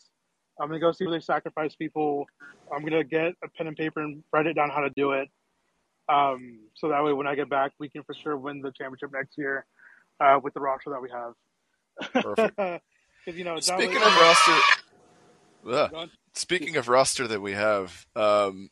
[0.60, 2.26] I'm gonna go see where they sacrifice people.
[2.73, 5.30] I'm gonna get a pen and paper and write it down how to do it.
[6.10, 9.12] Um, so that way, when I get back, we can for sure win the championship
[9.13, 9.65] next year
[10.19, 11.34] uh, with the roster that we have.
[12.13, 12.60] Perfect.
[13.27, 14.53] You know, Speaking Lee- of roster,
[15.69, 16.10] Ugh.
[16.33, 18.69] Speaking of roster that we have, um,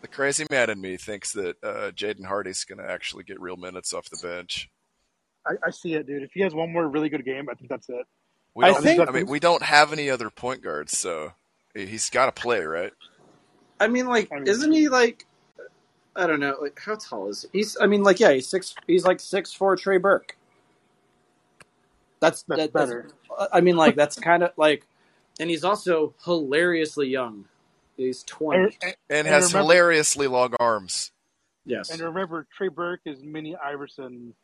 [0.00, 3.56] the crazy man in me thinks that uh, Jaden Hardy's going to actually get real
[3.56, 4.70] minutes off the bench.
[5.46, 6.22] I, I see it, dude.
[6.22, 8.06] If he has one more really good game, I think that's it.
[8.54, 11.32] We I don't, think- I mean, we don't have any other point guards, so
[11.74, 12.94] he's got to play, right?
[13.78, 15.26] I mean, like, I mean- isn't he like?
[16.14, 16.56] I don't know.
[16.62, 17.58] Like, how tall is he?
[17.58, 17.76] he's?
[17.78, 18.74] I mean, like, yeah, he's six.
[18.86, 19.76] He's like six four.
[19.76, 20.34] Trey Burke.
[22.20, 23.08] That's That's that, better.
[23.52, 24.86] I mean, like, that's kind of like,
[25.38, 27.44] and he's also hilariously young.
[27.96, 28.64] He's twenty.
[28.64, 31.12] and, And And has remember- hilariously long arms.
[31.64, 31.90] yes.
[31.90, 34.34] and remember, Trey Burke is mini Iverson,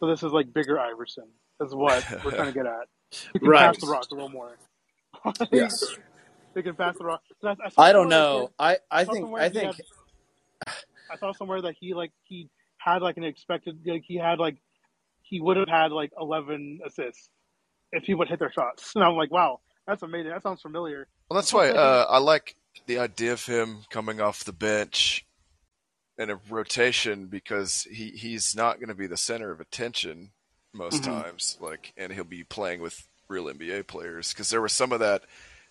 [0.00, 1.26] so this is like bigger Iverson.
[1.60, 2.86] Is what we're trying to get at.
[3.32, 3.60] He can Right.
[3.66, 4.56] pass the rock a little more.
[5.52, 5.84] Yes.
[6.54, 7.22] They can pass the rock.
[7.44, 7.54] I, I
[7.88, 8.50] I don't somewhere know.
[8.58, 10.74] I I think I think had-
[11.10, 14.56] I saw somewhere that he like he had like an expected like he had like
[15.28, 17.28] he would have had like 11 assists
[17.92, 18.92] if he would hit their shots.
[18.96, 20.30] And I'm like, wow, that's amazing.
[20.30, 21.06] That sounds familiar.
[21.30, 22.54] Well, that's why uh, I like
[22.86, 25.24] the idea of him coming off the bench
[26.16, 30.30] in a rotation because he, he's not going to be the center of attention
[30.72, 31.22] most Mhm.
[31.22, 31.56] times.
[31.60, 35.22] Like, and he'll be playing with real NBA players because there was some of that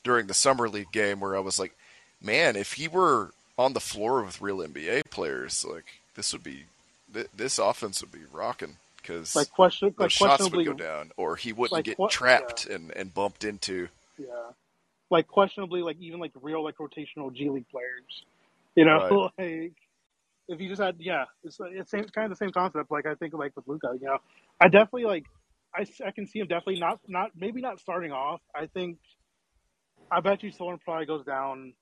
[0.03, 1.75] during the summer league game where I was like,
[2.21, 6.65] man, if he were on the floor with real NBA players, like this would be
[7.13, 11.35] th- this offense would be rocking because Like question, like shots would go down, or
[11.35, 13.87] he wouldn't like, get trapped and, and bumped into.
[14.17, 14.27] yeah,
[15.09, 18.23] like questionably, like even like real like rotational G League players.
[18.75, 19.73] You know, like
[20.47, 22.91] if you just had, yeah, it's it's same, kind of the same concept.
[22.91, 24.17] Like I think like with Luka, you know,
[24.59, 25.25] I definitely like
[25.75, 28.41] I, I can see him definitely not not maybe not starting off.
[28.55, 28.97] I think
[30.11, 31.73] I bet you Thorne probably goes down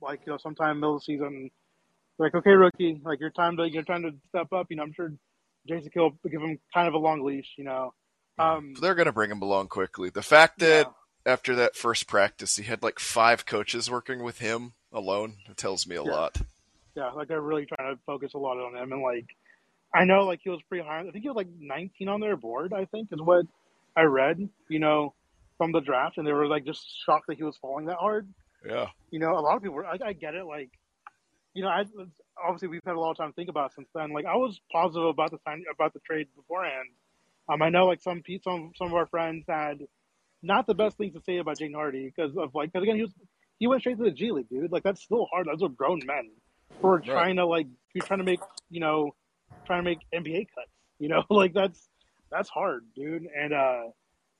[0.00, 1.50] like you know sometime middle of the season.
[2.18, 4.66] Like okay, rookie, like your time to you're trying to step up.
[4.70, 5.12] You know, I'm sure
[5.68, 7.54] Jason Kidd will give him kind of a long leash.
[7.56, 7.94] You know,
[8.38, 10.10] um, They're going to bring him along quickly.
[10.10, 10.90] The fact that
[11.24, 15.36] after that first practice, he had like five coaches working with him alone.
[15.56, 16.10] Tells me a Yeah.
[16.10, 16.40] lot.
[16.94, 19.26] Yeah, like they're really trying to focus a lot on him, and like
[19.94, 21.00] I know like he was pretty high.
[21.00, 22.72] I think he was like 19 on their board.
[22.72, 23.44] I think is what
[23.94, 24.48] I read.
[24.68, 25.12] You know,
[25.58, 28.26] from the draft, and they were like just shocked that he was falling that hard.
[28.66, 28.86] Yeah.
[29.10, 29.76] You know, a lot of people.
[29.76, 30.44] Were, I, I get it.
[30.46, 30.70] Like,
[31.54, 31.84] you know, I
[32.42, 34.12] obviously we've had a lot of time to think about since then.
[34.12, 36.88] Like, I was positive about the sign about the trade beforehand.
[37.48, 39.86] Um, I know like some pe- some some of our friends had
[40.42, 43.02] not the best things to say about Jaden Hardy because of like because again he
[43.02, 43.12] was
[43.58, 44.72] he went straight to the G League, dude.
[44.72, 45.46] Like that's still hard.
[45.46, 46.30] Those are grown men
[46.80, 49.14] who are trying to like you're trying to make you know
[49.64, 50.70] trying to make NBA cuts.
[50.98, 51.88] You know, like that's
[52.30, 53.26] that's hard, dude.
[53.34, 53.82] And uh,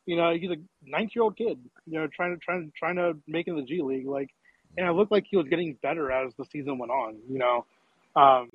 [0.05, 1.59] you know, he's a 19 year old kid.
[1.87, 4.07] You know, trying to trying trying to make it in the G League.
[4.07, 4.31] Like,
[4.77, 7.17] and it looked like he was getting better as the season went on.
[7.29, 7.67] You know,
[8.17, 8.51] um,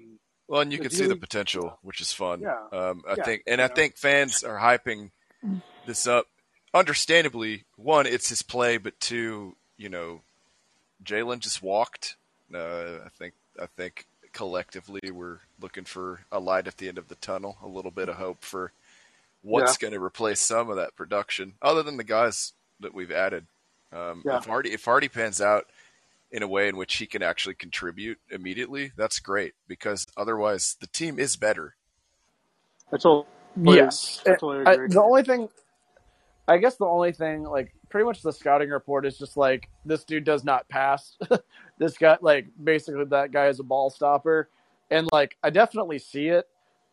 [0.48, 2.42] Well, and you can see the potential, which is fun.
[2.42, 2.58] Yeah.
[2.72, 3.74] Um, I Yeah, think, and I know.
[3.74, 5.12] think fans are hyping
[5.86, 6.26] this up.
[6.74, 10.22] Understandably, one, it's his play, but two, you know,
[11.04, 12.16] Jalen just walked.
[12.54, 17.08] Uh, I think, I think collectively we're looking for a light at the end of
[17.08, 18.72] the tunnel, a little bit of hope for
[19.42, 23.46] what's going to replace some of that production, other than the guys that we've added.
[23.92, 24.38] Um, Yeah.
[24.38, 25.66] If Hardy, if Hardy pans out
[26.32, 30.88] in a way in which he can actually contribute immediately, that's great because otherwise the
[30.88, 31.76] team is better.
[32.92, 33.28] that's all.
[33.62, 34.22] Yes.
[34.26, 35.50] That's all I I, the only thing,
[36.48, 40.06] I guess, the only thing, like, pretty much the scouting report is just like this
[40.06, 41.18] dude does not pass.
[41.78, 44.50] this guy, like, basically that guy is a ball stopper,
[44.90, 46.48] and like I definitely see it,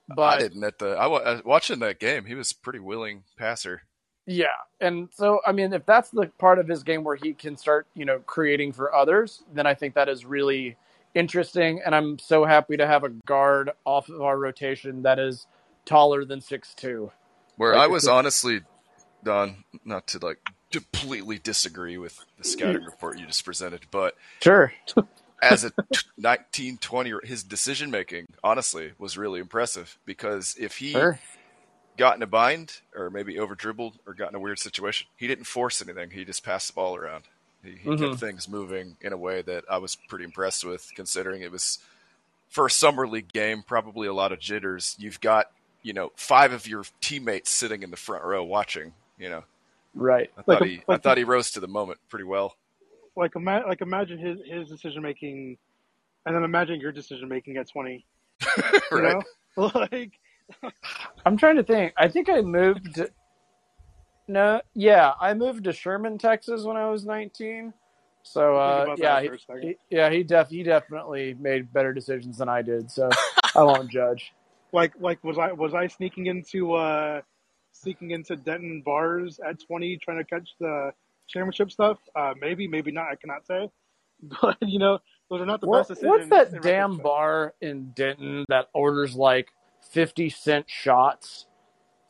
[0.09, 2.25] But I but didn't at the I wa- uh, watching that game.
[2.25, 3.83] He was pretty willing passer.
[4.29, 4.47] Yeah,
[4.79, 7.87] and so I mean, if that's the part of his game where he can start,
[7.95, 10.77] you know, creating for others, then I think that is really
[11.15, 15.47] interesting, and I'm so happy to have a guard off of our rotation that is
[15.87, 17.11] taller than six two.
[17.57, 18.61] Where Like, I was honestly,
[19.25, 20.39] Don, not to like
[20.71, 24.75] completely disagree with the scouting report you just presented, but Sure.
[25.43, 25.73] as a
[26.19, 31.19] 19, 20, his decision making honestly was really impressive because if he Sure.
[31.99, 35.27] Got in a bind or maybe over dribbled or got in a weird situation, he
[35.27, 36.11] didn't force anything.
[36.11, 37.25] He just passed the ball around.
[37.63, 37.99] He, he Mhm.
[38.11, 41.79] kept things moving in a way that I was pretty impressed with, considering it was
[42.49, 44.97] for a summer league game, probably a lot of jitters.
[44.99, 45.51] You've got
[45.83, 48.95] you know five of your teammates sitting in the front row watching.
[49.19, 49.45] You know,
[49.95, 50.31] Right.
[50.37, 52.57] I Like thought a- he I like- thought he rose to the moment pretty well.
[53.17, 55.59] like ima- like imagine his his decision making,
[56.25, 58.05] and then imagine your decision making at 20.
[58.93, 59.25] You right?
[59.57, 60.13] know, like
[61.27, 61.93] I'm trying to think.
[61.97, 62.95] I think I moved.
[62.97, 63.11] To,
[64.27, 67.73] no, yeah, I moved to Sherman, Texas when I was 19.
[68.23, 69.63] So uh, yeah, he, for a second.
[69.63, 72.91] he- yeah, he def he definitely made better decisions than I did.
[72.91, 73.09] So
[73.55, 74.33] I won't judge.
[74.73, 77.23] like like was I was I sneaking into uh
[77.73, 80.93] sneaking into Denton bars at 20 trying to catch the
[81.29, 81.99] championship stuff?
[82.15, 83.07] Uh, maybe, maybe not.
[83.11, 83.71] I cannot say.
[84.43, 84.99] But you know,
[85.31, 86.29] those are not the What- best decisions.
[86.29, 89.49] what's that damn bar in Denton that orders like
[89.91, 91.47] 50 cent shots?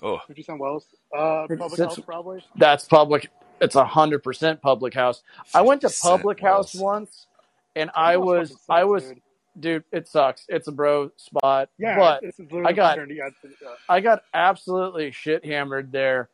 [0.02, 0.86] Oh, 50 Cent Wells.
[1.16, 2.44] Uh, public Cent's- house probably.
[2.56, 3.30] That's public.
[3.60, 5.22] It's a hundred percent public house.
[5.52, 6.82] I went to public house Wells.
[6.84, 7.26] once,
[7.74, 9.20] and I Public house was fucking I was dude.
[9.58, 9.84] dude.
[9.90, 10.44] It sucks.
[10.48, 11.68] It's a bro spot.
[11.78, 13.20] Yeah, but it's, it's literally I got- fraternity.
[13.20, 13.68] Yeah.
[13.88, 16.28] I got absolutely shit hammered there,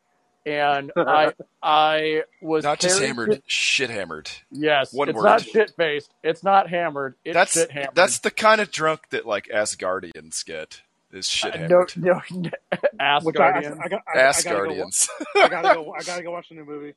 [0.45, 4.29] and I I was not just carried- hammered, shit hammered.
[4.51, 5.23] Yes, One it's word.
[5.23, 6.11] not shit faced.
[6.23, 7.15] It's not hammered.
[7.25, 7.95] It's That's shit hammered.
[7.95, 10.83] that's the kind of drunk that like Asgardians get.
[11.15, 11.93] Is shit Uh, hammered.
[11.97, 12.49] no, no,
[12.99, 13.57] Ask Which I, I.
[13.57, 15.09] I, got, I, I go, Guardians.
[15.35, 15.93] I gotta go.
[15.93, 16.93] I gotta go watch the new movie.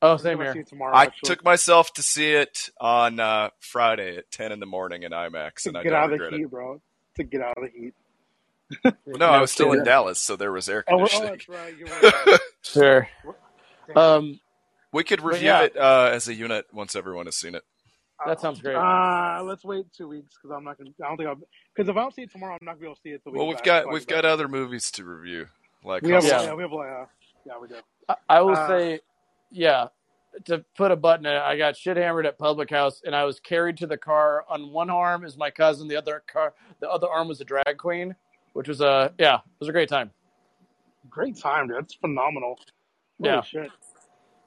[0.00, 0.62] oh, same here.
[0.64, 0.94] tomorrow.
[0.96, 1.28] I actually.
[1.28, 5.66] took myself to see it on uh, Friday at ten in the morning in IMAX,
[5.66, 6.38] and I Get don't out of the regret it.
[6.38, 6.80] heat, bro.
[7.16, 7.94] to get out of the heat.
[9.06, 9.84] No, I was still in kidding.
[9.84, 11.30] Dallas, so there was air Oh, well, oh conditioning.
[11.30, 11.76] that's right.
[11.76, 12.40] You're right.
[12.62, 13.08] Sure.
[13.94, 14.40] Um,
[14.92, 15.62] we could review yeah.
[15.64, 17.64] it uh, as a unit once everyone has seen it.
[18.26, 18.76] That sounds great.
[18.76, 20.90] Uh, let's wait two weeks because I'm not gonna.
[21.02, 21.36] I don't think I'll.
[21.74, 23.22] Because if I don't see it tomorrow, I'm not gonna be able to see it.
[23.22, 25.48] Till Well, we we've get got we've got other movies to review,
[25.84, 26.24] like We have.
[26.24, 26.42] Yeah.
[26.42, 26.72] Yeah, we have.
[26.72, 27.06] Uh,
[27.46, 27.76] yeah, we do.
[28.08, 29.00] I, I will Uh, say,
[29.50, 29.88] yeah,
[30.44, 33.24] to put a button in it, I got shit hammered at Public House, and I
[33.24, 34.44] was carried to the car.
[34.48, 37.78] On one arm is my cousin, the other car, the other arm was a drag
[37.78, 38.14] queen,
[38.52, 40.10] which was a yeah, it was a great time.
[41.10, 41.76] Great time, dude.
[41.78, 42.58] That's phenomenal.
[43.20, 43.42] Holy Yeah.
[43.42, 43.70] shit.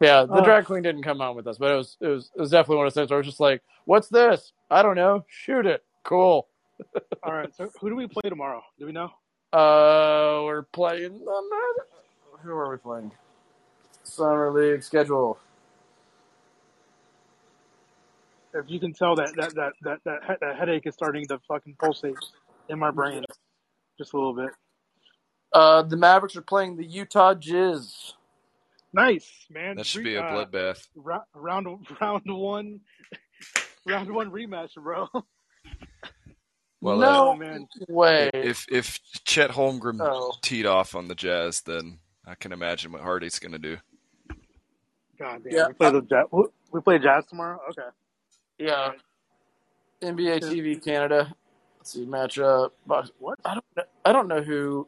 [0.02, 2.32] Yeah, the Uh, drag queen didn't come on with us, but it was it was
[2.36, 4.52] it was definitely one of those things where I was just like, "What's this?
[4.70, 5.24] I don't know.
[5.28, 5.84] Shoot it.
[6.04, 6.48] Cool."
[7.24, 7.54] All right.
[7.56, 8.62] So who do we play tomorrow?
[8.78, 9.12] Do we know?
[9.54, 11.20] Uh, we're playing.
[12.44, 13.12] Who are we playing?
[14.04, 15.40] Summer League schedule.
[18.54, 21.76] If you can tell that that that that that, that headache is starting to fucking
[21.80, 22.16] pulsate
[22.70, 23.24] in my brain,
[23.98, 24.52] just a little bit.
[25.54, 28.14] Uh, the Mavericks are playing the Utah Jizz.
[28.96, 29.76] Nice, man.
[29.76, 30.88] that should Re- be a uh, bloodbath.
[30.96, 31.68] ra- round
[32.02, 32.80] round one,
[33.86, 35.08] round one rematch, bro.
[36.82, 37.68] Well, no Oh man.
[37.90, 38.30] way.
[38.34, 40.34] If if Chet Holmgren Oh.
[40.42, 43.78] teed off on the Jazz, then I can imagine what Hardy's going to do.
[45.20, 45.54] God damn.
[45.54, 45.68] Yeah.
[45.68, 46.26] We play the Jazz.
[46.72, 47.60] We play Jazz tomorrow.
[47.70, 47.88] Okay.
[48.60, 48.92] yeah.
[50.02, 51.34] NBA TV Canada.
[51.78, 52.72] Let's see matchup.
[52.86, 53.40] What?
[53.46, 53.84] I don't know.
[54.06, 54.88] I don't know who.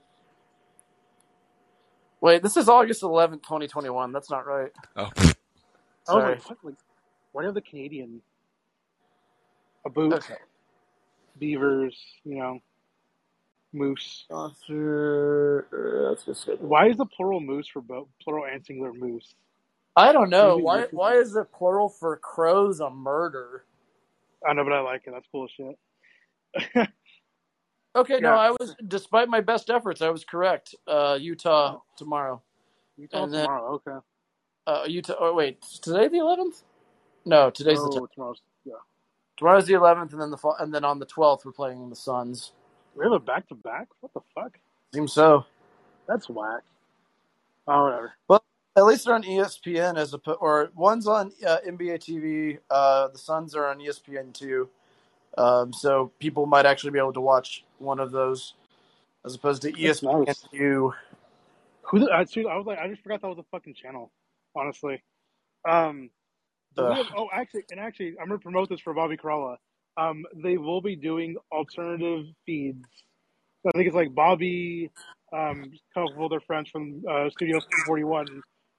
[2.21, 4.11] Wait, this is August eleventh, twenty twenty one.
[4.11, 4.71] That's not right.
[4.95, 5.35] Oh, I was
[6.05, 6.35] Sorry.
[6.35, 6.57] like, what?
[6.63, 6.75] Like,
[7.33, 8.21] why do the Canadian?
[9.85, 10.35] A boot, Okay.
[11.39, 12.59] beavers, you know,
[13.73, 14.25] moose.
[14.29, 18.93] Author- uh, Let's just get- Why is the plural moose for both plural and singular
[18.93, 19.35] moose?
[19.95, 20.55] I don't know.
[20.55, 23.65] Maybe Why is- why is the plural for crows a murder?
[24.47, 25.11] I know, but I like it.
[25.11, 25.47] That's cool
[27.97, 30.75] Okay, no, I was despite my best efforts, I was correct.
[30.87, 31.83] Uh, Utah Oh.
[31.97, 32.41] tomorrow.
[33.11, 33.73] Tell And then- tomorrow.
[33.85, 33.97] Okay.
[34.67, 35.15] Uh, Utah.
[35.19, 36.63] Oh wait, today the eleventh?
[37.25, 38.11] No, today's the oh, 10th.
[38.13, 38.41] tomorrow's.
[38.65, 38.73] Yeah.
[39.37, 42.51] tomorrow's the eleventh, and then the and then on the twelfth we're playing the Suns.
[42.95, 43.87] We have a back to back.
[44.01, 44.59] What the fuck?
[44.93, 45.45] Seems so.
[46.07, 46.63] That's whack.
[47.67, 48.13] Oh, whatever.
[48.27, 48.43] Well,
[48.75, 52.59] at least they're on ESPN as a or one's on uh, NBA TV.
[52.69, 54.69] Uh, the Suns are on ESPN too,
[55.37, 58.53] um, so people might actually be able to watch one of those
[59.25, 60.45] as opposed to That's ESPN nice.
[60.51, 60.93] two.
[61.83, 61.99] Who?
[61.99, 64.11] The, I, seriously, I was like, I just forgot that was a fucking channel.
[64.55, 65.01] Honestly.
[65.67, 66.09] Um.
[66.75, 69.57] do we have- oh, actually, and actually, I'm gonna promote this for Bobby Karalla.
[69.97, 72.85] Um, they will be doing alternative feeds.
[73.63, 74.91] So I think it's like Bobby,
[75.33, 78.27] um, a couple of their friends from uh, Studio 41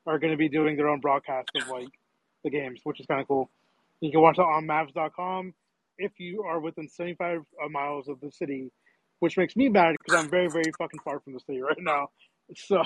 [0.06, 1.88] are going to be doing their own broadcast of like
[2.44, 3.50] the games, which is kind of cool.
[4.00, 5.52] You can watch it on Mavs.com
[5.98, 8.70] if you are within 75 miles of the city,
[9.20, 12.08] which makes me mad because I'm very, very fucking far from the city right now.
[12.56, 12.82] So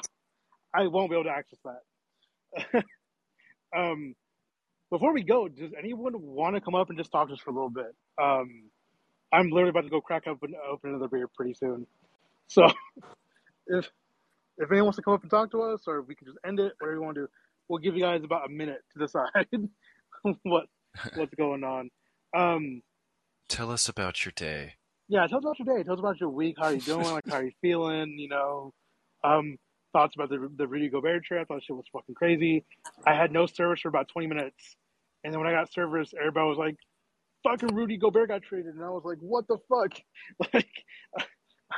[0.75, 2.85] I won't be able to access that.
[3.77, 4.15] um,
[4.91, 7.51] before we go, does anyone want to come up and just talk to us for
[7.51, 7.95] a little bit?
[8.21, 8.71] Um,
[9.33, 11.87] I'm literally about to go crack up and open another beer pretty soon.
[12.49, 12.67] So
[13.67, 13.89] if
[14.59, 16.61] if anyone wants to come up and talk to us, or we can just end
[16.61, 17.29] it, whatever you want to do,
[17.69, 19.47] we'll give you guys about a minute to decide
[20.43, 20.67] what
[21.17, 21.91] what's going on.
[22.37, 22.83] Um,
[23.53, 24.77] Tell us about your day.
[25.09, 25.83] yeah, tell us about your day.
[25.83, 26.57] Tell us about your week.
[26.59, 27.05] How you doing?
[27.05, 28.17] Like how you feeling?
[28.19, 28.73] You know,
[29.23, 29.59] um,
[29.93, 31.43] thoughts about the the Rudy Gobert trade.
[31.43, 32.65] I thought shit was fucking crazy.
[33.07, 34.75] I had no service for about twenty minutes,
[35.23, 36.77] and then when I got service, everybody was like,
[37.45, 40.01] "Fucking Rudy Gobert got traded," and I was like, "What the fuck?"
[40.55, 40.73] Like,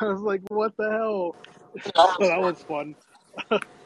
[0.01, 1.35] I was like, "What the hell?"
[2.21, 2.95] that was fun.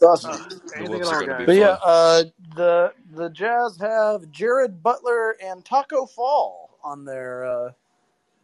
[0.00, 0.30] That's awesome.
[0.30, 2.24] Uh, The anything whoops at are gonna be But yeah, uh,
[2.56, 7.72] the the Jazz have Jared Butler and Tacko Fall on their uh,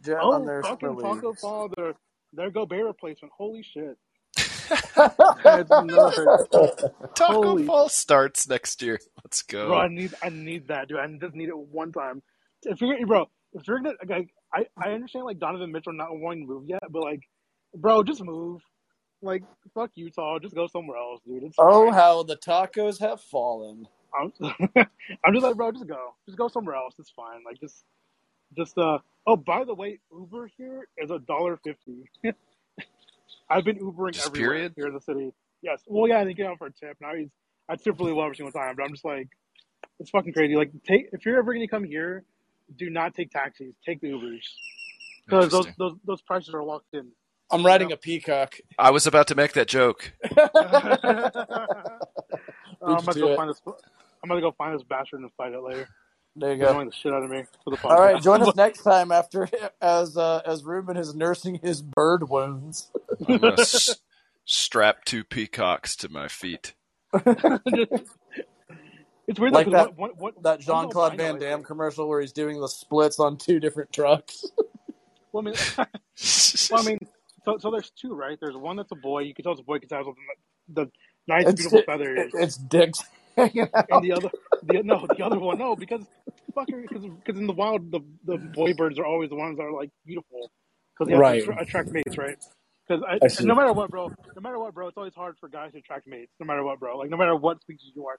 [0.05, 1.38] ja- on Oh, their fucking Tacko.
[1.38, 1.95] Fall, their
[2.33, 3.33] their Gobert replacement.
[3.37, 3.97] Holy shit!
[4.38, 5.11] I
[5.45, 6.51] had never heard.
[7.14, 8.99] Tacko Holy Fall starts next year.
[9.25, 9.69] Let's go.
[9.69, 9.95] Bro, I go.
[9.95, 10.99] need I need that, dude.
[10.99, 12.23] I just need it one time.
[12.62, 16.47] If you're, bro, if you're gonna, like, I I understand like Donovan Mitchell not wanting
[16.47, 17.20] to move yet, but like,
[17.74, 18.61] bro, just move.
[19.23, 19.45] Like,
[19.75, 21.45] fuck Utah, just go somewhere else, dude.
[21.45, 21.93] It's Oh, fine.
[21.93, 23.89] how the tacos have fallen!
[24.19, 24.33] I'm,
[25.25, 26.95] I'm just like, bro, just go, just go somewhere else.
[26.99, 27.43] It's fine.
[27.47, 27.85] Like, just,
[28.57, 28.99] just uh.
[29.27, 32.11] Oh, by the way, Uber here is a dollar fifty.
[33.51, 34.75] I've been Ubering Just everywhere period?
[34.77, 35.33] here in the city.
[35.62, 35.83] Yes.
[35.87, 36.97] Well, yeah, and they get out for a tip.
[37.01, 37.31] Now he's
[37.69, 39.29] I tip really well every single time, but I'm just like,
[40.01, 40.57] it's fucking crazy.
[40.57, 42.25] Like, take if you're ever gonna come here,
[42.77, 43.75] do not take taxis.
[43.85, 44.45] Take the Ubers
[45.27, 47.09] because those those those prices are locked in.
[47.51, 48.59] I'm riding a peacock.
[48.78, 50.12] I was about to make that joke.
[52.82, 53.61] I'm gonna go find this.
[54.22, 55.88] I'm gonna go find this bastard and fight it later.
[56.34, 56.68] There you go.
[56.70, 57.90] annoying the shit out of me for the podcast.
[57.90, 59.49] All right, join us next time after
[59.80, 62.90] as uh, as Ruben is nursing his bird wounds.
[63.28, 63.97] I'm gonna s-
[64.44, 66.74] strap two peacocks to my feet.
[67.14, 68.11] it's
[69.40, 72.32] weird Like that- what, what, what, That Jean Claude Van Damme think- commercial where he's
[72.32, 74.44] doing the splits on two different trucks.
[75.32, 75.55] Well, I mean,
[76.70, 76.99] well, I mean,
[77.47, 78.38] so, so there's two, right?
[78.40, 79.20] There's one that's a boy.
[79.22, 80.07] You can tell it's a boy because it has
[80.68, 80.90] the
[81.28, 82.34] nice, It's, beautiful feathers.
[82.34, 83.05] it's dicks
[83.90, 84.30] and the other,
[84.62, 86.03] the no, the other one, no, because
[86.57, 87.05] fucker, because
[87.38, 90.51] in the wild, the the boy birds are always the ones that are like beautiful
[90.99, 91.44] because they Right.
[91.44, 92.38] to attra- attract mates, right?
[92.88, 93.05] Because
[93.40, 96.07] no matter what, bro, no matter what, bro, it's always hard for guys to attract
[96.07, 96.99] mates, no matter what, bro.
[96.99, 98.18] Like no matter what species you are.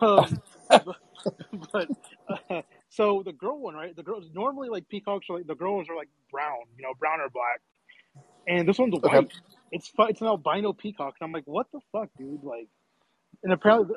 [0.00, 0.42] um,
[0.84, 0.96] but
[1.72, 1.88] but
[2.50, 3.96] uh, so the girl one, right?
[3.96, 7.20] The girls normally like peacocks are like the girls are like brown, you know, brown
[7.20, 7.60] or black,
[8.50, 9.14] and this one's white.
[9.16, 9.28] Okay.
[9.72, 12.44] It's fu- it's an albino peacock, and I'm like, what the fuck, dude?
[12.44, 12.68] Like,
[13.44, 13.94] and apparently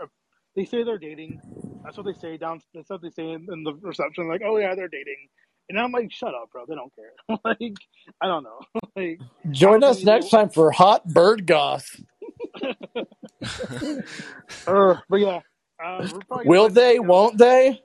[0.55, 1.41] they say they're dating.
[1.83, 2.61] That's what they say down.
[2.73, 4.29] That's what they say in, in the reception.
[4.29, 5.29] Like, oh yeah, they're dating.
[5.69, 6.65] And I'm like, shut up, bro.
[6.67, 7.13] They don't care.
[7.45, 7.75] like,
[8.21, 8.59] I don't know.
[8.95, 9.19] like,
[9.51, 11.87] Join us next time for Hot Bird Goth.
[14.67, 15.39] uh, but yeah.
[15.83, 16.97] Uh, we're Will they?
[16.97, 17.81] find- Won't they?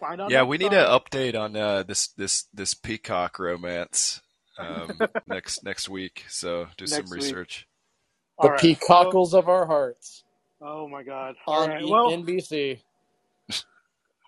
[0.00, 0.86] Find out Yeah, next we need time.
[0.92, 4.20] an update on uh, this this this peacock romance
[4.58, 6.24] um, next next week.
[6.28, 7.38] So do some Next week.
[7.38, 7.68] research.
[8.40, 8.72] The All right.
[8.76, 10.24] peacockles of our hearts
[10.62, 11.36] Oh my god.
[11.46, 11.82] All on right.
[11.82, 12.80] E- Well, NBC.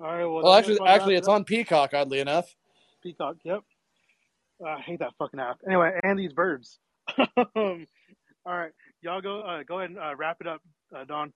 [0.01, 0.27] all right.
[0.27, 1.17] Well, Well, actually, actually, that.
[1.17, 1.95] it's on Peacock.
[1.95, 2.55] Oddly enough.
[3.03, 3.37] Peacock.
[3.45, 3.61] Yep.
[4.65, 5.59] Uh, I hate that fucking app.
[5.67, 6.79] Anyway, and these birds.
[7.19, 7.87] um,
[8.47, 8.73] all right,
[9.03, 9.41] y'all go.
[9.43, 10.63] Uh, go ahead and uh, wrap it up,
[10.97, 11.33] uh, Don.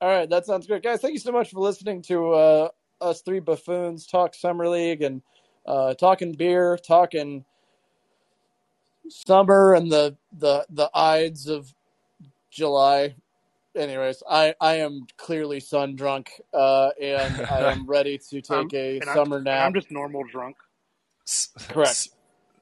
[0.00, 1.00] All right, that sounds great, guys.
[1.00, 2.68] Thank you so much for listening to uh,
[3.00, 5.22] us three buffoons talk summer league and
[5.66, 7.44] uh, talking beer, talking
[9.08, 11.72] summer and the the the ides of
[12.50, 13.14] July.
[13.74, 18.68] Anyways, I I am clearly sun drunk, uh, and I am ready to take Um,
[18.74, 19.64] a and I'm- summer nap.
[19.66, 20.56] I'm just normal drunk.
[21.26, 21.90] S- Correct.
[21.90, 22.08] s-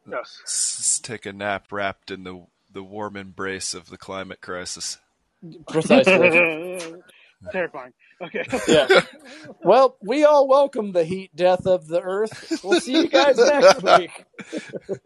[0.08, 0.40] Yes.
[0.44, 4.98] s- take a nap wrapped in the the warm embrace of the climate crisis.
[5.68, 7.02] Precisely.
[7.52, 7.92] Terrifying.
[8.20, 8.44] Okay.
[8.68, 8.86] yeah.
[9.62, 12.60] Well, we all welcome the heat death of the earth.
[12.64, 14.24] We'll see you guys next week.
[14.50, 14.98] That's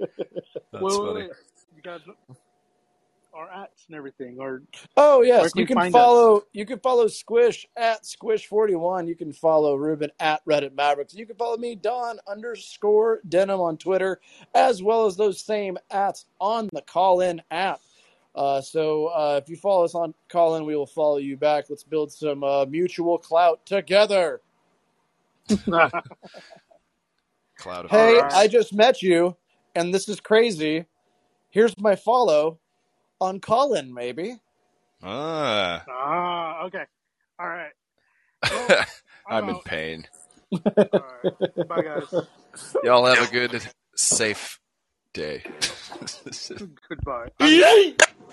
[0.73, 1.15] wait, wait, funny.
[1.15, 1.31] wait.
[1.77, 2.01] You guys,
[3.35, 4.63] our ats and everything, or
[4.97, 9.09] Oh yes, can you can find follow you can follow Squish at Squish41.
[9.09, 11.15] You can follow Ruben at Reddit Mavericks.
[11.15, 14.21] You can follow me, Don underscore denim on Twitter,
[14.55, 17.81] as well as those same ats on the call in app.
[18.35, 21.67] Uh, so uh, if you follow us on Callin, we will follow you back.
[21.69, 24.41] Let's build some uh, mutual clout together.
[27.57, 28.33] Cloud of Hey, Alright.
[28.33, 29.37] I just met you,
[29.75, 30.87] and this is crazy.
[31.51, 32.59] Here's my follow
[33.21, 34.41] on Callin, maybe.
[35.03, 36.85] ah, ah, okay.
[37.39, 37.73] All right.
[38.51, 38.85] Well,
[39.29, 40.07] I'm in pain.
[40.53, 40.61] All
[41.23, 41.69] right.
[41.69, 42.15] Bye, guys.
[42.83, 43.63] Y'all have a good,
[43.95, 44.59] safe
[45.13, 45.45] day.
[46.89, 47.95] Goodbye.